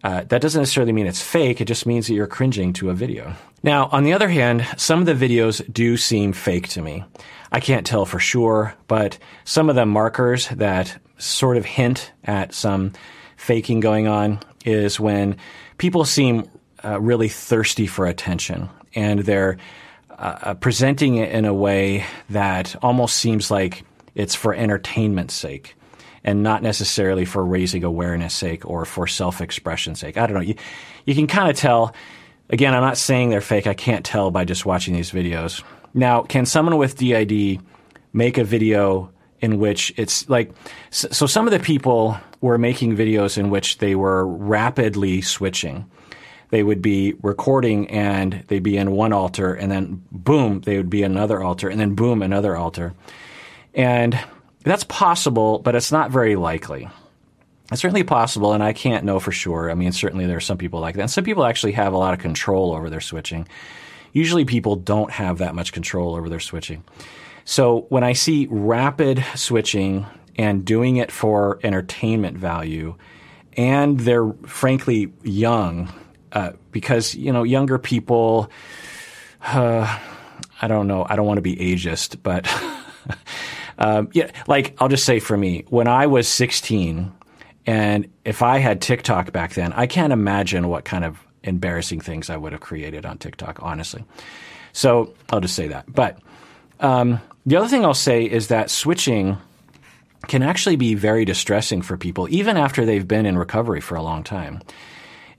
uh, 0.02 0.24
that 0.24 0.42
doesn't 0.42 0.60
necessarily 0.60 0.92
mean 0.92 1.06
it's 1.06 1.22
fake. 1.22 1.60
It 1.60 1.66
just 1.66 1.86
means 1.86 2.06
that 2.06 2.14
you're 2.14 2.26
cringing 2.26 2.72
to 2.74 2.90
a 2.90 2.94
video. 2.94 3.34
Now, 3.62 3.88
on 3.92 4.02
the 4.02 4.12
other 4.12 4.28
hand, 4.28 4.66
some 4.76 5.00
of 5.00 5.06
the 5.06 5.14
videos 5.14 5.72
do 5.72 5.96
seem 5.96 6.32
fake 6.32 6.68
to 6.70 6.82
me. 6.82 7.04
I 7.52 7.60
can't 7.60 7.86
tell 7.86 8.04
for 8.04 8.18
sure, 8.18 8.74
but 8.88 9.18
some 9.44 9.68
of 9.68 9.76
the 9.76 9.86
markers 9.86 10.48
that 10.48 10.98
sort 11.18 11.56
of 11.56 11.64
hint 11.64 12.12
at 12.24 12.52
some 12.52 12.92
faking 13.36 13.80
going 13.80 14.08
on 14.08 14.40
is 14.64 14.98
when 14.98 15.36
people 15.78 16.04
seem 16.04 16.48
uh, 16.84 17.00
really 17.00 17.28
thirsty 17.28 17.86
for 17.86 18.06
attention 18.06 18.68
and 18.94 19.20
they're 19.20 19.56
uh, 20.10 20.38
uh 20.42 20.54
presenting 20.54 21.16
it 21.16 21.30
in 21.30 21.44
a 21.44 21.54
way 21.54 22.04
that 22.30 22.74
almost 22.82 23.16
seems 23.16 23.50
like 23.50 23.84
it's 24.14 24.34
for 24.34 24.52
entertainment's 24.52 25.34
sake 25.34 25.76
and 26.24 26.42
not 26.42 26.62
necessarily 26.62 27.24
for 27.24 27.44
raising 27.44 27.84
awareness 27.84 28.34
sake 28.34 28.64
or 28.64 28.84
for 28.84 29.06
self-expression 29.06 29.94
sake. 29.94 30.16
I 30.16 30.26
don't 30.26 30.34
know. 30.34 30.42
You, 30.42 30.54
you 31.04 31.14
can 31.14 31.26
kind 31.26 31.50
of 31.50 31.56
tell. 31.56 31.94
Again, 32.50 32.74
I'm 32.74 32.82
not 32.82 32.98
saying 32.98 33.30
they're 33.30 33.40
fake. 33.40 33.66
I 33.66 33.74
can't 33.74 34.04
tell 34.04 34.30
by 34.30 34.44
just 34.44 34.66
watching 34.66 34.94
these 34.94 35.10
videos. 35.10 35.62
Now, 35.94 36.22
can 36.22 36.46
someone 36.46 36.76
with 36.76 36.96
DID 36.96 37.60
make 38.12 38.38
a 38.38 38.44
video 38.44 39.10
in 39.40 39.58
which 39.58 39.92
it's 39.96 40.28
like 40.28 40.52
so 40.90 41.26
some 41.26 41.46
of 41.46 41.52
the 41.52 41.58
people 41.58 42.16
were 42.40 42.56
making 42.56 42.96
videos 42.96 43.36
in 43.36 43.50
which 43.50 43.78
they 43.78 43.94
were 43.94 44.26
rapidly 44.26 45.20
switching 45.20 45.84
they 46.50 46.62
would 46.62 46.82
be 46.82 47.14
recording 47.22 47.88
and 47.90 48.44
they'd 48.48 48.62
be 48.62 48.76
in 48.76 48.92
one 48.92 49.12
alter 49.12 49.52
and 49.52 49.70
then 49.70 50.02
boom 50.12 50.60
they 50.60 50.76
would 50.76 50.90
be 50.90 51.02
another 51.02 51.42
alter 51.42 51.68
and 51.68 51.80
then 51.80 51.94
boom 51.94 52.22
another 52.22 52.56
alter 52.56 52.94
and 53.74 54.18
that's 54.64 54.84
possible, 54.84 55.58
but 55.58 55.74
it's 55.74 55.92
not 55.92 56.10
very 56.10 56.36
likely. 56.36 56.88
It's 57.70 57.80
certainly 57.80 58.04
possible, 58.04 58.52
and 58.52 58.62
I 58.62 58.72
can't 58.72 59.04
know 59.04 59.18
for 59.18 59.32
sure. 59.32 59.70
I 59.70 59.74
mean, 59.74 59.92
certainly 59.92 60.26
there 60.26 60.36
are 60.36 60.40
some 60.40 60.58
people 60.58 60.80
like 60.80 60.94
that. 60.96 61.02
And 61.02 61.10
some 61.10 61.24
people 61.24 61.44
actually 61.44 61.72
have 61.72 61.92
a 61.92 61.98
lot 61.98 62.12
of 62.12 62.20
control 62.20 62.72
over 62.72 62.90
their 62.90 63.00
switching. 63.00 63.48
Usually 64.12 64.44
people 64.44 64.76
don't 64.76 65.10
have 65.10 65.38
that 65.38 65.54
much 65.54 65.72
control 65.72 66.14
over 66.14 66.28
their 66.28 66.40
switching. 66.40 66.84
So 67.44 67.86
when 67.88 68.04
I 68.04 68.12
see 68.12 68.46
rapid 68.50 69.24
switching 69.34 70.06
and 70.36 70.64
doing 70.64 70.96
it 70.96 71.10
for 71.10 71.58
entertainment 71.62 72.36
value, 72.36 72.94
and 73.56 73.98
they're 74.00 74.32
frankly 74.46 75.12
young, 75.22 75.92
uh, 76.32 76.52
because 76.70 77.14
you 77.14 77.32
know 77.32 77.42
younger 77.42 77.78
people. 77.78 78.50
Uh, 79.42 79.98
I 80.60 80.68
don't 80.68 80.86
know. 80.86 81.04
I 81.08 81.16
don't 81.16 81.26
want 81.26 81.38
to 81.38 81.42
be 81.42 81.56
ageist, 81.56 82.18
but 82.22 82.46
um, 83.78 84.08
yeah, 84.12 84.30
like 84.46 84.76
I'll 84.78 84.88
just 84.88 85.04
say 85.04 85.20
for 85.20 85.36
me, 85.36 85.64
when 85.68 85.88
I 85.88 86.06
was 86.06 86.28
16, 86.28 87.12
and 87.66 88.08
if 88.24 88.42
I 88.42 88.58
had 88.58 88.80
TikTok 88.80 89.32
back 89.32 89.54
then, 89.54 89.72
I 89.72 89.86
can't 89.86 90.12
imagine 90.12 90.68
what 90.68 90.84
kind 90.84 91.04
of 91.04 91.18
embarrassing 91.44 92.00
things 92.00 92.30
I 92.30 92.36
would 92.36 92.52
have 92.52 92.60
created 92.60 93.06
on 93.06 93.18
TikTok, 93.18 93.62
honestly. 93.62 94.04
So 94.72 95.14
I'll 95.30 95.40
just 95.40 95.54
say 95.54 95.68
that. 95.68 95.92
But 95.92 96.18
um, 96.80 97.20
the 97.46 97.56
other 97.56 97.68
thing 97.68 97.84
I'll 97.84 97.94
say 97.94 98.24
is 98.24 98.48
that 98.48 98.70
switching 98.70 99.36
can 100.28 100.42
actually 100.42 100.76
be 100.76 100.94
very 100.94 101.24
distressing 101.24 101.82
for 101.82 101.96
people, 101.96 102.28
even 102.30 102.56
after 102.56 102.84
they've 102.84 103.06
been 103.06 103.26
in 103.26 103.36
recovery 103.36 103.80
for 103.80 103.96
a 103.96 104.02
long 104.02 104.22
time. 104.22 104.62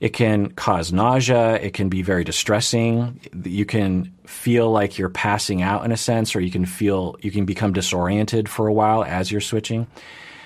It 0.00 0.10
can 0.10 0.50
cause 0.50 0.92
nausea. 0.92 1.54
It 1.54 1.74
can 1.74 1.88
be 1.88 2.02
very 2.02 2.24
distressing. 2.24 3.20
You 3.44 3.64
can 3.64 4.12
feel 4.26 4.70
like 4.70 4.98
you're 4.98 5.08
passing 5.08 5.62
out 5.62 5.84
in 5.84 5.92
a 5.92 5.96
sense, 5.96 6.34
or 6.34 6.40
you 6.40 6.50
can 6.50 6.66
feel 6.66 7.16
you 7.20 7.30
can 7.30 7.44
become 7.44 7.72
disoriented 7.72 8.48
for 8.48 8.66
a 8.66 8.72
while 8.72 9.04
as 9.04 9.30
you're 9.30 9.40
switching. 9.40 9.86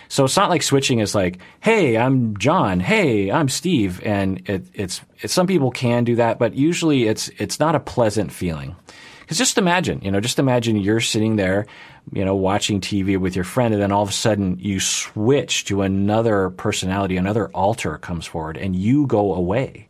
So 0.09 0.25
it's 0.25 0.37
not 0.37 0.49
like 0.49 0.63
switching 0.63 1.01
is 1.01 1.15
like, 1.15 1.39
hey, 1.61 1.97
I'm 1.99 2.37
John. 2.39 2.81
Hey, 2.81 3.31
I'm 3.31 3.49
Steve. 3.49 4.01
And 4.03 4.49
it, 4.49 4.67
it's, 4.73 5.03
it's, 5.19 5.35
some 5.35 5.47
people 5.47 5.71
can 5.71 6.05
do 6.05 6.17
that, 6.17 6.39
but 6.39 6.55
usually 6.55 7.07
it's, 7.07 7.29
it's 7.37 7.61
not 7.61 7.75
a 7.75 7.81
pleasant 7.81 8.33
feeling. 8.33 8.75
Because 9.21 9.37
just 9.37 9.59
imagine, 9.59 10.01
you 10.03 10.11
know, 10.11 10.21
just 10.21 10.39
imagine 10.39 10.77
you're 10.77 11.01
sitting 11.01 11.37
there, 11.37 11.67
you 12.13 12.25
know, 12.25 12.35
watching 12.35 12.81
TV 12.81 13.19
with 13.19 13.35
your 13.35 13.45
friend, 13.45 13.75
and 13.75 13.83
then 13.83 13.93
all 13.93 14.03
of 14.03 14.09
a 14.09 14.13
sudden 14.13 14.59
you 14.61 14.81
switch 14.81 15.65
to 15.67 15.83
another 15.83 16.51
personality, 16.51 17.17
another 17.17 17.49
alter 17.49 17.99
comes 17.99 18.27
forward, 18.27 18.57
and 18.57 18.77
you 18.77 19.07
go 19.07 19.35
away. 19.35 19.89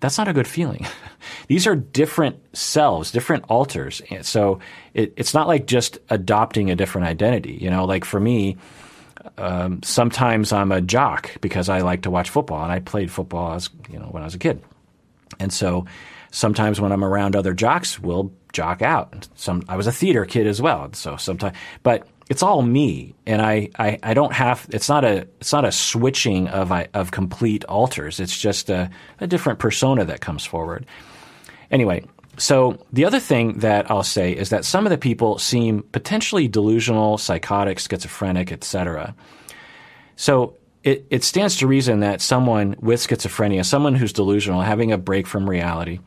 That's 0.00 0.18
not 0.18 0.28
a 0.28 0.32
good 0.32 0.46
feeling. 0.46 0.86
These 1.48 1.66
are 1.66 1.74
different 1.74 2.36
selves, 2.56 3.10
different 3.10 3.44
alters. 3.48 4.00
And 4.10 4.24
So 4.24 4.60
it, 4.94 5.12
it's 5.16 5.34
not 5.34 5.48
like 5.48 5.66
just 5.66 5.98
adopting 6.08 6.70
a 6.70 6.76
different 6.76 7.08
identity. 7.08 7.58
You 7.60 7.70
know, 7.70 7.84
like 7.84 8.04
for 8.04 8.20
me, 8.20 8.56
um, 9.36 9.82
sometimes 9.82 10.52
I'm 10.52 10.70
a 10.72 10.80
jock 10.80 11.40
because 11.40 11.68
I 11.68 11.80
like 11.80 12.02
to 12.02 12.10
watch 12.10 12.30
football, 12.30 12.62
and 12.62 12.72
I 12.72 12.78
played 12.78 13.10
football 13.10 13.54
as 13.54 13.70
you 13.90 13.98
know 13.98 14.06
when 14.06 14.22
I 14.22 14.26
was 14.26 14.34
a 14.34 14.38
kid, 14.38 14.62
and 15.38 15.52
so 15.52 15.86
sometimes 16.30 16.80
when 16.80 16.92
I'm 16.92 17.04
around 17.04 17.36
other 17.36 17.54
jocks, 17.54 17.98
we'll 17.98 18.32
jock 18.52 18.82
out. 18.82 19.28
Some 19.34 19.62
I 19.68 19.76
was 19.76 19.86
a 19.86 19.92
theater 19.92 20.24
kid 20.24 20.46
as 20.46 20.60
well, 20.60 20.90
so 20.92 21.16
sometimes, 21.16 21.56
but 21.82 22.06
it's 22.28 22.42
all 22.42 22.60
me, 22.60 23.14
and 23.26 23.40
I, 23.40 23.70
I, 23.78 23.98
I 24.02 24.14
don't 24.14 24.32
have. 24.32 24.66
It's 24.70 24.88
not 24.88 25.04
a 25.04 25.26
it's 25.40 25.52
not 25.52 25.64
a 25.64 25.72
switching 25.72 26.48
of 26.48 26.70
of 26.94 27.10
complete 27.10 27.64
alters. 27.64 28.20
It's 28.20 28.38
just 28.38 28.68
a, 28.68 28.90
a 29.20 29.26
different 29.26 29.58
persona 29.58 30.04
that 30.04 30.20
comes 30.20 30.44
forward. 30.44 30.84
Anyway, 31.70 32.04
so 32.36 32.78
the 32.92 33.04
other 33.04 33.20
thing 33.20 33.58
that 33.58 33.90
I'll 33.90 34.02
say 34.02 34.32
is 34.32 34.50
that 34.50 34.64
some 34.64 34.86
of 34.86 34.90
the 34.90 34.98
people 34.98 35.38
seem 35.38 35.82
potentially 35.82 36.48
delusional, 36.48 37.18
psychotic, 37.18 37.78
schizophrenic, 37.78 38.52
etc. 38.52 39.14
So 40.16 40.54
it, 40.84 41.06
it 41.10 41.24
stands 41.24 41.56
to 41.56 41.66
reason 41.66 42.00
that 42.00 42.20
someone 42.20 42.76
with 42.80 43.00
schizophrenia, 43.00 43.64
someone 43.64 43.94
who's 43.94 44.12
delusional, 44.12 44.60
having 44.60 44.92
a 44.92 44.98
break 44.98 45.26
from 45.26 45.48
reality, 45.48 46.00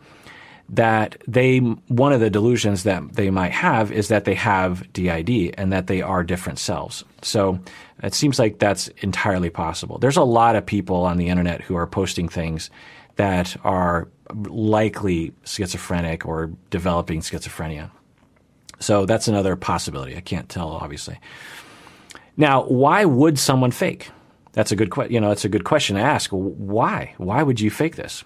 that 0.71 1.21
they 1.27 1.59
one 1.59 2.13
of 2.13 2.21
the 2.21 2.29
delusions 2.29 2.83
that 2.83 3.13
they 3.13 3.29
might 3.29 3.51
have 3.51 3.91
is 3.91 4.07
that 4.07 4.23
they 4.23 4.35
have 4.35 4.91
DID 4.93 5.53
and 5.57 5.71
that 5.73 5.87
they 5.87 6.01
are 6.01 6.23
different 6.23 6.59
selves. 6.59 7.03
So 7.21 7.59
it 8.01 8.13
seems 8.13 8.39
like 8.39 8.57
that's 8.57 8.87
entirely 8.99 9.49
possible. 9.49 9.97
There's 9.97 10.17
a 10.17 10.23
lot 10.23 10.55
of 10.55 10.65
people 10.65 11.03
on 11.03 11.17
the 11.17 11.27
internet 11.27 11.61
who 11.61 11.75
are 11.75 11.85
posting 11.85 12.29
things 12.29 12.69
that 13.17 13.55
are 13.65 14.07
likely 14.47 15.33
schizophrenic 15.43 16.25
or 16.25 16.51
developing 16.69 17.19
schizophrenia. 17.19 17.91
So 18.79 19.05
that's 19.05 19.27
another 19.27 19.57
possibility. 19.57 20.15
I 20.15 20.21
can't 20.21 20.49
tell, 20.49 20.69
obviously. 20.69 21.19
Now, 22.37 22.63
why 22.63 23.05
would 23.05 23.37
someone 23.37 23.71
fake? 23.71 24.09
That's 24.53 24.71
a 24.71 24.75
good 24.75 24.89
question. 24.89 25.13
You 25.13 25.19
know, 25.19 25.31
it's 25.31 25.45
a 25.45 25.49
good 25.49 25.65
question 25.65 25.97
to 25.97 26.01
ask. 26.01 26.31
Why? 26.31 27.13
Why 27.17 27.43
would 27.43 27.59
you 27.59 27.69
fake 27.69 27.97
this? 27.97 28.23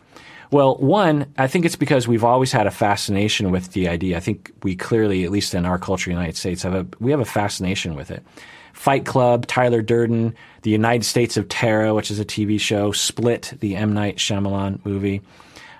Well, 0.55 0.77
one, 0.77 1.33
I 1.37 1.47
think 1.47 1.65
it's 1.65 1.75
because 1.75 2.07
we've 2.07 2.23
always 2.23 2.53
had 2.53 2.65
a 2.65 2.71
fascination 2.71 3.51
with 3.51 3.73
DID. 3.73 4.13
I 4.13 4.21
think 4.21 4.53
we 4.63 4.73
clearly, 4.77 5.25
at 5.25 5.29
least 5.29 5.53
in 5.53 5.65
our 5.65 5.77
culture, 5.77 6.09
in 6.09 6.15
the 6.15 6.21
United 6.21 6.37
States, 6.37 6.63
have 6.63 6.73
a 6.73 6.87
we 7.01 7.11
have 7.11 7.19
a 7.19 7.25
fascination 7.25 7.93
with 7.93 8.09
it. 8.09 8.23
Fight 8.71 9.05
Club, 9.05 9.47
Tyler 9.47 9.81
Durden, 9.81 10.33
The 10.61 10.69
United 10.69 11.03
States 11.03 11.35
of 11.35 11.49
Tara, 11.49 11.93
which 11.93 12.09
is 12.09 12.21
a 12.21 12.23
TV 12.25 12.57
show, 12.57 12.93
Split, 12.93 13.51
the 13.59 13.75
M 13.75 13.93
Night 13.93 14.15
Shyamalan 14.15 14.79
movie. 14.85 15.21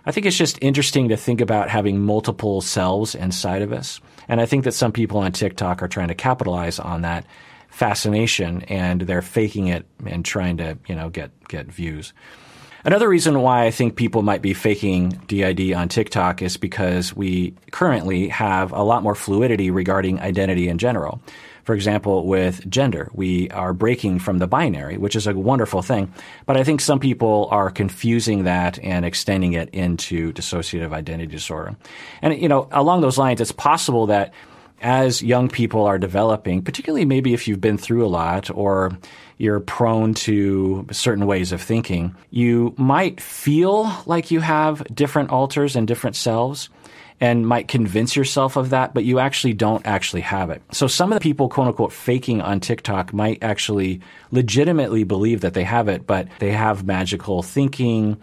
I 0.06 0.12
think 0.12 0.26
it's 0.26 0.36
just 0.36 0.60
interesting 0.62 1.08
to 1.08 1.16
think 1.16 1.40
about 1.40 1.70
having 1.70 2.02
multiple 2.02 2.60
selves 2.60 3.16
inside 3.16 3.62
of 3.62 3.72
us. 3.72 4.02
And 4.28 4.42
I 4.42 4.46
think 4.46 4.66
that 4.66 4.74
some 4.74 4.92
people 4.92 5.20
on 5.20 5.32
TikTok 5.32 5.84
are 5.84 5.88
trying 5.88 6.10
to 6.10 6.16
capitalize 6.16 6.80
on 6.80 7.04
that 7.04 7.26
fascination 7.70 8.64
and 8.64 9.00
they're 9.00 9.22
faking 9.22 9.68
it 9.68 9.86
and 10.06 10.26
trying 10.26 10.58
to, 10.58 10.78
you 10.86 10.96
know, 10.96 11.10
get, 11.10 11.32
get 11.48 11.68
views. 11.68 12.12
Another 12.86 13.10
reason 13.10 13.42
why 13.42 13.66
I 13.66 13.72
think 13.72 13.96
people 13.96 14.22
might 14.22 14.44
be 14.44 14.54
faking 14.54 15.10
DID 15.26 15.74
on 15.74 15.90
TikTok 15.90 16.44
is 16.44 16.56
because 16.56 17.16
we 17.16 17.56
currently 17.72 18.28
have 18.28 18.72
a 18.72 18.84
lot 18.84 19.02
more 19.02 19.16
fluidity 19.16 19.72
regarding 19.72 20.20
identity 20.20 20.70
in 20.70 20.78
general. 20.78 21.20
For 21.64 21.74
example, 21.74 22.28
with 22.28 22.70
gender, 22.70 23.10
we 23.12 23.50
are 23.50 23.74
breaking 23.74 24.20
from 24.20 24.38
the 24.38 24.46
binary, 24.46 25.00
which 25.00 25.16
is 25.16 25.26
a 25.26 25.34
wonderful 25.34 25.82
thing. 25.82 26.14
But 26.46 26.58
I 26.58 26.64
think 26.64 26.80
some 26.80 27.00
people 27.00 27.48
are 27.50 27.72
confusing 27.72 28.44
that 28.44 28.78
and 28.84 29.04
extending 29.04 29.54
it 29.54 29.70
into 29.70 30.32
dissociative 30.32 30.94
identity 30.94 31.32
disorder. 31.32 31.76
And, 32.22 32.40
you 32.40 32.48
know, 32.48 32.68
along 32.72 33.02
those 33.02 33.18
lines, 33.18 33.42
it's 33.42 33.52
possible 33.52 34.06
that 34.06 34.32
as 34.82 35.22
young 35.22 35.50
people 35.50 35.86
are 35.86 35.98
developing, 35.98 36.62
particularly 36.62 37.06
maybe 37.06 37.34
if 37.34 37.48
you've 37.48 37.62
been 37.62 37.78
through 37.78 38.06
a 38.06 38.08
lot 38.08 38.50
or 38.50 38.98
you're 39.38 39.60
prone 39.60 40.14
to 40.14 40.86
certain 40.92 41.26
ways 41.26 41.52
of 41.52 41.62
thinking, 41.62 42.16
you 42.30 42.74
might 42.78 43.20
feel 43.20 43.92
like 44.06 44.32
you 44.32 44.40
have 44.40 44.84
different 44.94 45.30
alters 45.30 45.76
and 45.76 45.88
different 45.88 46.16
selves 46.16 46.70
and 47.22 47.48
might 47.48 47.68
convince 47.68 48.16
yourself 48.16 48.58
of 48.58 48.72
that, 48.72 48.94
but 48.94 49.06
you 49.06 49.20
actually 49.20 49.54
don't 49.54 49.86
actually 49.86 50.22
have 50.22 50.50
it. 50.50 50.62
So 50.72 50.88
some 50.88 51.12
of 51.12 51.16
the 51.16 51.24
people, 51.24 51.48
quote 51.48 51.68
unquote, 51.68 51.94
faking 51.94 52.42
on 52.42 52.60
TikTok 52.60 53.14
might 53.14 53.42
actually 53.42 54.02
legitimately 54.32 55.06
believe 55.06 55.42
that 55.42 55.54
they 55.54 55.64
have 55.64 55.88
it, 55.88 56.06
but 56.06 56.28
they 56.40 56.52
have 56.52 56.86
magical 56.86 57.42
thinking. 57.42 58.18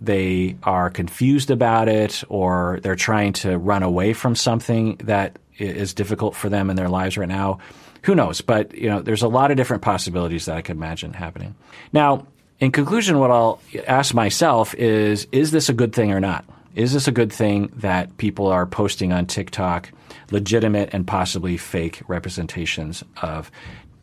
They 0.00 0.56
are 0.62 0.90
confused 0.90 1.50
about 1.50 1.88
it, 1.88 2.24
or 2.28 2.80
they're 2.82 2.96
trying 2.96 3.34
to 3.34 3.58
run 3.58 3.82
away 3.82 4.12
from 4.12 4.34
something 4.34 4.96
that 5.04 5.38
is 5.58 5.94
difficult 5.94 6.34
for 6.34 6.48
them 6.48 6.70
in 6.70 6.76
their 6.76 6.88
lives 6.88 7.16
right 7.16 7.28
now. 7.28 7.58
Who 8.02 8.14
knows? 8.14 8.40
But 8.40 8.74
you 8.74 8.88
know, 8.88 9.00
there's 9.00 9.22
a 9.22 9.28
lot 9.28 9.50
of 9.50 9.56
different 9.56 9.82
possibilities 9.82 10.46
that 10.46 10.56
I 10.56 10.62
could 10.62 10.76
imagine 10.76 11.12
happening. 11.12 11.54
Now, 11.92 12.26
in 12.60 12.70
conclusion, 12.70 13.18
what 13.18 13.30
I'll 13.30 13.60
ask 13.86 14.14
myself 14.14 14.74
is: 14.74 15.26
Is 15.32 15.50
this 15.50 15.68
a 15.68 15.74
good 15.74 15.92
thing 15.92 16.12
or 16.12 16.20
not? 16.20 16.44
Is 16.74 16.92
this 16.92 17.06
a 17.06 17.12
good 17.12 17.32
thing 17.32 17.70
that 17.76 18.16
people 18.16 18.48
are 18.48 18.66
posting 18.66 19.12
on 19.12 19.26
TikTok 19.26 19.90
legitimate 20.30 20.90
and 20.92 21.06
possibly 21.06 21.56
fake 21.56 22.02
representations 22.08 23.04
of 23.22 23.50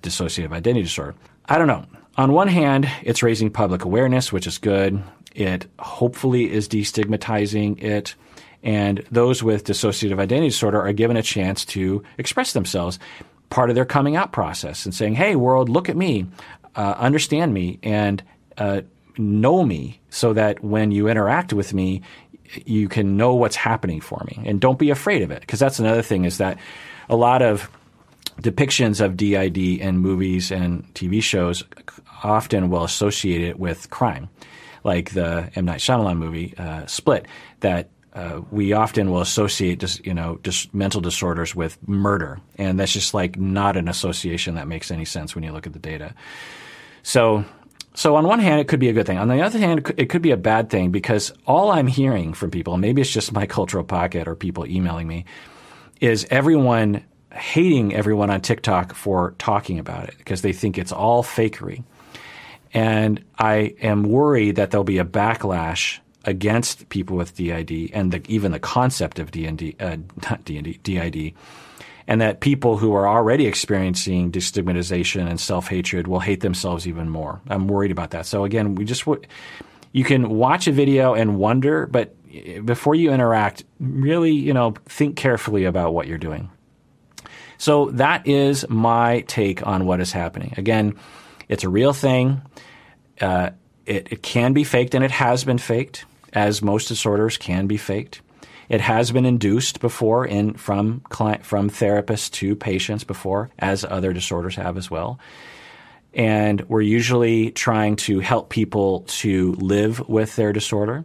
dissociative 0.01 0.51
identity 0.51 0.83
disorder? 0.83 1.15
I 1.45 1.57
don't 1.57 1.67
know. 1.67 1.85
On 2.17 2.33
one 2.33 2.47
hand, 2.47 2.89
it's 3.03 3.23
raising 3.23 3.49
public 3.49 3.83
awareness, 3.83 4.31
which 4.31 4.47
is 4.47 4.57
good. 4.57 5.01
It 5.35 5.67
hopefully 5.79 6.51
is 6.51 6.67
destigmatizing 6.67 7.81
it. 7.81 8.15
And 8.63 9.03
those 9.11 9.41
with 9.41 9.65
dissociative 9.65 10.19
identity 10.19 10.49
disorder 10.49 10.81
are 10.81 10.93
given 10.93 11.17
a 11.17 11.23
chance 11.23 11.65
to 11.65 12.03
express 12.17 12.53
themselves, 12.53 12.99
part 13.49 13.69
of 13.69 13.75
their 13.75 13.85
coming 13.85 14.15
out 14.15 14.31
process, 14.31 14.85
and 14.85 14.93
saying, 14.93 15.15
hey, 15.15 15.35
world, 15.35 15.67
look 15.67 15.89
at 15.89 15.97
me, 15.97 16.27
uh, 16.75 16.95
understand 16.97 17.53
me, 17.53 17.79
and 17.81 18.21
uh, 18.57 18.81
know 19.17 19.63
me 19.63 19.99
so 20.09 20.33
that 20.33 20.63
when 20.63 20.91
you 20.91 21.07
interact 21.07 21.53
with 21.53 21.73
me, 21.73 22.01
you 22.65 22.87
can 22.87 23.17
know 23.17 23.33
what's 23.33 23.55
happening 23.55 24.01
for 24.01 24.23
me 24.27 24.43
and 24.45 24.59
don't 24.59 24.77
be 24.77 24.89
afraid 24.89 25.21
of 25.21 25.31
it 25.31 25.41
because 25.41 25.59
that's 25.59 25.79
another 25.79 26.01
thing 26.01 26.25
is 26.25 26.37
that 26.37 26.57
a 27.09 27.15
lot 27.15 27.41
of 27.41 27.69
depictions 28.41 29.03
of 29.03 29.15
DID 29.15 29.57
in 29.57 29.97
movies 29.97 30.51
and 30.51 30.91
TV 30.93 31.21
shows 31.21 31.63
often 32.23 32.69
will 32.69 32.83
associate 32.83 33.41
it 33.41 33.59
with 33.59 33.89
crime, 33.89 34.29
like 34.83 35.11
the 35.11 35.49
M 35.55 35.65
Night 35.65 35.79
Shyamalan 35.79 36.17
movie 36.17 36.53
uh, 36.57 36.85
Split. 36.85 37.27
That 37.61 37.89
uh, 38.13 38.41
we 38.51 38.73
often 38.73 39.09
will 39.11 39.21
associate 39.21 39.79
just 39.79 40.05
you 40.05 40.13
know 40.13 40.39
just 40.43 40.73
mental 40.73 41.01
disorders 41.01 41.55
with 41.55 41.77
murder, 41.87 42.39
and 42.57 42.79
that's 42.79 42.93
just 42.93 43.13
like 43.13 43.37
not 43.37 43.77
an 43.77 43.87
association 43.87 44.55
that 44.55 44.67
makes 44.67 44.91
any 44.91 45.05
sense 45.05 45.35
when 45.35 45.43
you 45.43 45.51
look 45.51 45.67
at 45.67 45.73
the 45.73 45.79
data. 45.79 46.13
So 47.03 47.45
so 47.93 48.15
on 48.15 48.25
one 48.25 48.39
hand, 48.39 48.61
it 48.61 48.67
could 48.67 48.79
be 48.79 48.89
a 48.89 48.93
good 48.93 49.05
thing. 49.05 49.17
On 49.17 49.27
the 49.27 49.41
other 49.41 49.59
hand, 49.59 49.93
it 49.97 50.09
could 50.09 50.21
be 50.21 50.31
a 50.31 50.37
bad 50.37 50.69
thing 50.69 50.91
because 50.91 51.33
all 51.45 51.71
I'm 51.71 51.87
hearing 51.87 52.33
from 52.33 52.49
people, 52.51 52.77
maybe 52.77 53.01
it's 53.01 53.11
just 53.11 53.33
my 53.33 53.45
cultural 53.57 53.83
pocket 53.83 54.27
or 54.27 54.35
people 54.35 54.65
emailing 54.65 55.07
me, 55.07 55.25
is 55.99 56.25
everyone 56.29 57.03
hating 57.33 57.93
everyone 57.93 58.29
on 58.29 58.41
TikTok 58.41 58.93
for 58.93 59.35
talking 59.37 59.79
about 59.79 60.09
it 60.09 60.17
because 60.17 60.41
they 60.41 60.53
think 60.53 60.77
it's 60.77 60.91
all 60.91 61.23
fakery. 61.23 61.83
And 62.73 63.23
I 63.37 63.75
am 63.81 64.03
worried 64.03 64.55
that 64.55 64.71
there'll 64.71 64.83
be 64.83 64.97
a 64.97 65.05
backlash 65.05 65.99
against 66.23 66.87
people 66.89 67.17
with 67.17 67.35
DID 67.35 67.91
and 67.93 68.11
the, 68.11 68.21
even 68.27 68.51
the 68.51 68.59
concept 68.59 69.19
of 69.19 69.31
DND, 69.31 69.81
uh, 69.81 69.97
not 70.29 70.45
DND, 70.45 70.81
DID, 70.83 71.33
and 72.07 72.21
that 72.21 72.39
people 72.39 72.77
who 72.77 72.93
are 72.93 73.07
already 73.07 73.47
experiencing 73.47 74.31
destigmatization 74.31 75.27
and 75.27 75.39
self 75.39 75.67
hatred 75.67 76.07
will 76.07 76.19
hate 76.19 76.41
themselves 76.41 76.87
even 76.87 77.09
more. 77.09 77.41
I'm 77.47 77.67
worried 77.67 77.91
about 77.91 78.11
that. 78.11 78.25
So 78.25 78.43
again, 78.43 78.75
we 78.75 78.85
just 78.85 79.05
you 79.91 80.03
can 80.03 80.29
watch 80.29 80.67
a 80.67 80.71
video 80.71 81.13
and 81.13 81.37
wonder, 81.37 81.87
but 81.87 82.15
before 82.65 82.95
you 82.95 83.11
interact, 83.11 83.63
really, 83.79 84.31
you 84.31 84.53
know, 84.53 84.73
think 84.85 85.15
carefully 85.17 85.65
about 85.65 85.93
what 85.93 86.07
you're 86.07 86.17
doing. 86.17 86.49
So 87.57 87.91
that 87.91 88.25
is 88.27 88.67
my 88.69 89.21
take 89.27 89.65
on 89.67 89.85
what 89.85 89.99
is 89.99 90.11
happening. 90.11 90.53
Again, 90.57 90.95
it's 91.51 91.65
a 91.65 91.69
real 91.69 91.93
thing. 91.93 92.41
Uh, 93.19 93.51
it, 93.85 94.07
it 94.11 94.23
can 94.23 94.53
be 94.53 94.63
faked, 94.63 94.95
and 94.95 95.03
it 95.03 95.11
has 95.11 95.43
been 95.43 95.57
faked, 95.57 96.05
as 96.33 96.61
most 96.61 96.87
disorders 96.87 97.37
can 97.37 97.67
be 97.67 97.77
faked. 97.77 98.21
It 98.69 98.79
has 98.79 99.11
been 99.11 99.25
induced 99.25 99.81
before 99.81 100.25
in 100.25 100.53
from 100.53 101.01
client, 101.09 101.45
from 101.45 101.69
therapists 101.69 102.31
to 102.31 102.55
patients 102.55 103.03
before, 103.03 103.49
as 103.59 103.83
other 103.83 104.13
disorders 104.13 104.55
have 104.55 104.77
as 104.77 104.89
well. 104.89 105.19
And 106.13 106.61
we're 106.69 106.81
usually 106.81 107.51
trying 107.51 107.97
to 107.97 108.19
help 108.19 108.49
people 108.49 109.01
to 109.19 109.51
live 109.53 110.07
with 110.07 110.37
their 110.37 110.53
disorder. 110.53 111.03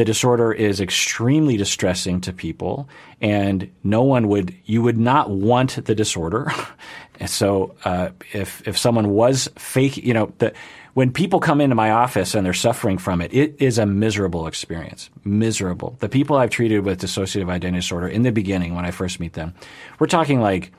The 0.00 0.06
disorder 0.06 0.50
is 0.50 0.80
extremely 0.80 1.58
distressing 1.58 2.22
to 2.22 2.32
people, 2.32 2.88
and 3.20 3.70
no 3.84 4.02
one 4.02 4.28
would 4.28 4.56
you 4.64 4.80
would 4.80 4.96
not 4.96 5.28
want 5.28 5.84
the 5.84 5.94
disorder. 5.94 6.50
so 7.26 7.74
uh, 7.84 8.08
if 8.32 8.66
if 8.66 8.78
someone 8.78 9.10
was 9.10 9.50
fake, 9.58 9.98
you 9.98 10.14
know, 10.14 10.32
the 10.38 10.54
when 10.94 11.12
people 11.12 11.38
come 11.38 11.60
into 11.60 11.76
my 11.76 11.90
office 11.90 12.34
and 12.34 12.46
they're 12.46 12.54
suffering 12.54 12.96
from 12.96 13.20
it, 13.20 13.34
it 13.34 13.56
is 13.58 13.76
a 13.76 13.84
miserable 13.84 14.46
experience. 14.46 15.10
Miserable. 15.22 15.98
The 15.98 16.08
people 16.08 16.36
I've 16.36 16.48
treated 16.48 16.86
with 16.86 17.02
dissociative 17.02 17.50
identity 17.50 17.82
disorder 17.82 18.08
in 18.08 18.22
the 18.22 18.32
beginning, 18.32 18.74
when 18.74 18.86
I 18.86 18.92
first 18.92 19.20
meet 19.20 19.34
them, 19.34 19.52
we're 19.98 20.06
talking 20.06 20.40
like, 20.40 20.72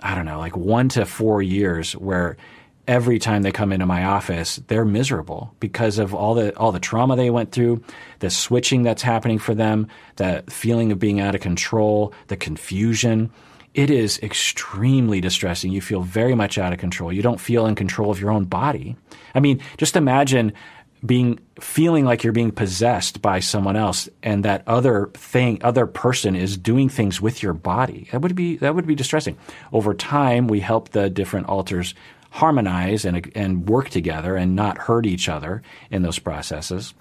I 0.00 0.16
don't 0.16 0.26
know, 0.26 0.40
like 0.40 0.56
one 0.56 0.88
to 0.88 1.06
four 1.06 1.42
years 1.42 1.92
where 1.92 2.36
every 2.86 3.18
time 3.18 3.42
they 3.42 3.52
come 3.52 3.72
into 3.72 3.86
my 3.86 4.04
office, 4.04 4.56
they're 4.66 4.84
miserable 4.84 5.54
because 5.60 5.98
of 5.98 6.14
all 6.14 6.34
the 6.34 6.56
all 6.56 6.72
the 6.72 6.80
trauma 6.80 7.16
they 7.16 7.30
went 7.30 7.52
through, 7.52 7.82
the 8.20 8.30
switching 8.30 8.82
that's 8.82 9.02
happening 9.02 9.38
for 9.38 9.54
them, 9.54 9.88
the 10.16 10.44
feeling 10.48 10.92
of 10.92 10.98
being 10.98 11.20
out 11.20 11.34
of 11.34 11.40
control, 11.40 12.12
the 12.28 12.36
confusion 12.36 13.30
it 13.74 13.90
is 13.90 14.20
extremely 14.22 15.20
distressing. 15.20 15.72
You 15.72 15.80
feel 15.80 16.00
very 16.00 16.34
much 16.36 16.58
out 16.58 16.72
of 16.72 16.78
control. 16.78 17.12
You 17.12 17.22
don't 17.22 17.40
feel 17.40 17.66
in 17.66 17.74
control 17.74 18.10
of 18.10 18.20
your 18.20 18.30
own 18.30 18.44
body. 18.44 18.96
I 19.34 19.40
mean, 19.40 19.60
just 19.78 19.96
imagine 19.96 20.52
being 21.04 21.38
feeling 21.60 22.04
like 22.04 22.24
you're 22.24 22.32
being 22.32 22.52
possessed 22.52 23.20
by 23.20 23.40
someone 23.40 23.76
else 23.76 24.08
and 24.22 24.44
that 24.44 24.62
other 24.66 25.10
thing 25.14 25.58
other 25.62 25.86
person 25.86 26.34
is 26.34 26.56
doing 26.56 26.88
things 26.88 27.20
with 27.20 27.42
your 27.42 27.52
body 27.52 28.08
that 28.10 28.22
would 28.22 28.34
be 28.34 28.56
that 28.56 28.74
would 28.74 28.86
be 28.86 28.94
distressing 28.94 29.36
over 29.72 29.92
time 29.92 30.48
we 30.48 30.60
help 30.60 30.90
the 30.90 31.10
different 31.10 31.46
alters 31.46 31.94
harmonize 32.34 33.04
and 33.04 33.30
and 33.34 33.68
work 33.68 33.88
together 33.88 34.36
and 34.36 34.54
not 34.54 34.78
hurt 34.78 35.06
each 35.06 35.28
other 35.28 35.62
in 35.90 36.02
those 36.02 36.18
processes 36.18 36.94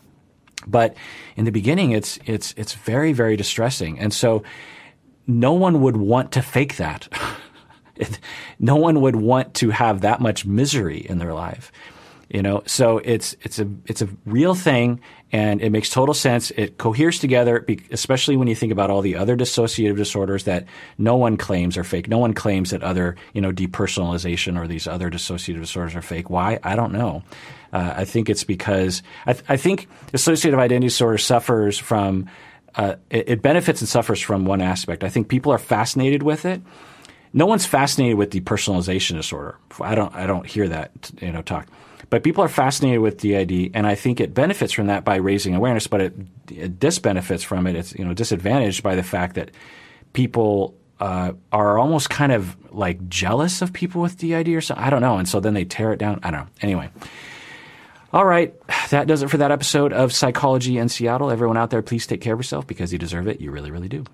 but 0.66 0.96
in 1.36 1.46
the 1.46 1.52
beginning 1.52 1.92
it's 1.92 2.20
it's 2.26 2.54
it's 2.56 2.74
very 2.74 3.14
very 3.14 3.36
distressing 3.36 4.00
and 4.00 4.14
so 4.14 4.44
no 5.28 5.54
one 5.54 5.82
would 5.82 5.98
want 5.98 6.32
to 6.34 6.42
fake 6.42 6.78
that. 6.78 7.08
no 8.60 8.76
one 8.76 9.02
would 9.02 9.16
want 9.16 9.54
to 9.56 9.70
have 9.70 10.02
that 10.02 10.20
much 10.20 10.46
misery 10.46 10.98
in 10.98 11.20
their 11.20 11.34
life. 11.34 11.72
You 12.30 12.42
know, 12.42 12.64
so 12.66 12.98
it's 13.00 13.36
it's 13.42 13.60
a 13.60 13.70
it's 13.86 14.02
a 14.02 14.10
real 14.26 14.56
thing, 14.56 15.02
and 15.32 15.62
it 15.62 15.72
makes 15.72 15.90
total 15.90 16.14
sense. 16.14 16.52
It 16.52 16.78
coheres 16.78 17.20
together, 17.20 17.66
especially 17.92 18.38
when 18.38 18.48
you 18.48 18.56
think 18.56 18.72
about 18.72 18.90
all 18.90 19.02
the 19.02 19.18
other 19.18 19.38
dissociative 19.38 19.98
disorders 19.98 20.46
that 20.46 20.66
no 20.98 21.16
one 21.16 21.38
claims 21.38 21.78
are 21.78 21.84
fake. 21.84 22.08
No 22.08 22.18
one 22.18 22.34
claims 22.34 22.72
that 22.72 22.82
other 22.82 23.16
you 23.34 23.42
know 23.42 23.52
depersonalization 23.52 24.60
or 24.60 24.68
these 24.68 24.88
other 24.88 25.12
dissociative 25.12 25.60
disorders 25.60 25.96
are 25.96 26.02
fake. 26.02 26.30
Why? 26.30 26.60
I 26.64 26.76
don't 26.76 26.94
know. 26.94 27.24
Uh, 27.72 27.94
I 27.98 28.06
think 28.06 28.30
it's 28.30 28.44
because 28.44 29.04
I, 29.26 29.34
th- 29.34 29.46
I 29.50 29.58
think 29.58 29.88
dissociative 30.12 30.58
identity 30.60 30.88
disorder 30.88 31.18
suffers 31.18 31.78
from 31.78 32.30
uh, 32.76 32.96
it, 33.10 33.30
it, 33.30 33.42
benefits 33.42 33.82
and 33.82 33.90
suffers 33.90 34.22
from 34.22 34.46
one 34.46 34.62
aspect. 34.62 35.04
I 35.04 35.10
think 35.10 35.28
people 35.28 35.52
are 35.52 35.58
fascinated 35.58 36.24
with 36.24 36.46
it. 36.46 36.62
No 37.34 37.46
one's 37.46 37.66
fascinated 37.66 38.18
with 38.18 38.32
depersonalization 38.32 39.16
disorder. 39.16 39.58
I 39.82 39.96
don't. 39.96 40.14
I 40.14 40.28
don't 40.28 40.46
hear 40.46 40.68
that 40.70 41.12
you 41.20 41.32
know 41.32 41.42
talk. 41.42 41.68
But 42.14 42.22
people 42.22 42.44
are 42.44 42.48
fascinated 42.48 43.00
with 43.00 43.18
DID, 43.18 43.72
and 43.74 43.88
I 43.88 43.96
think 43.96 44.20
it 44.20 44.36
benefits 44.36 44.72
from 44.72 44.86
that 44.86 45.04
by 45.04 45.16
raising 45.16 45.56
awareness. 45.56 45.88
But 45.88 46.00
it, 46.00 46.14
it 46.52 46.80
disbenefits 46.80 47.44
from 47.44 47.66
it. 47.66 47.76
It's 47.76 47.96
you 47.96 48.06
know 48.06 48.14
disadvantaged 48.14 48.84
by 48.84 48.94
the 48.94 49.02
fact 49.02 49.34
that 49.34 49.50
people 50.14 50.76
uh, 51.00 51.32
are 51.52 51.80
almost 51.80 52.12
kind 52.12 52.32
of 52.32 52.56
like 52.72 53.10
jealous 53.10 53.64
of 53.64 53.74
people 53.74 54.00
with 54.00 54.16
DID 54.16 54.50
or 54.50 54.62
something. 54.62 54.86
I 54.86 54.92
don't 54.92 55.02
know, 55.02 55.18
and 55.18 55.28
so 55.28 55.40
then 55.40 55.56
they 55.56 55.66
tear 55.66 55.92
it 55.92 55.98
down. 55.98 56.20
I 56.22 56.30
don't 56.30 56.42
know. 56.42 56.48
Anyway. 56.62 56.92
All 58.14 58.26
right, 58.26 58.54
that 58.92 59.08
does 59.08 59.24
it 59.24 59.32
for 59.32 59.38
that 59.38 59.50
episode 59.50 59.92
of 59.92 60.14
Psychology 60.14 60.78
in 60.78 60.90
Seattle. 60.90 61.32
Everyone 61.32 61.58
out 61.58 61.72
there, 61.72 61.82
please 61.82 62.06
take 62.06 62.22
care 62.22 62.34
of 62.34 62.40
yourself 62.40 62.68
because 62.68 62.94
you 62.94 63.00
deserve 63.00 63.28
it. 63.28 63.42
You 63.42 63.50
really, 63.50 63.72
really 63.72 63.90
do. 63.90 64.06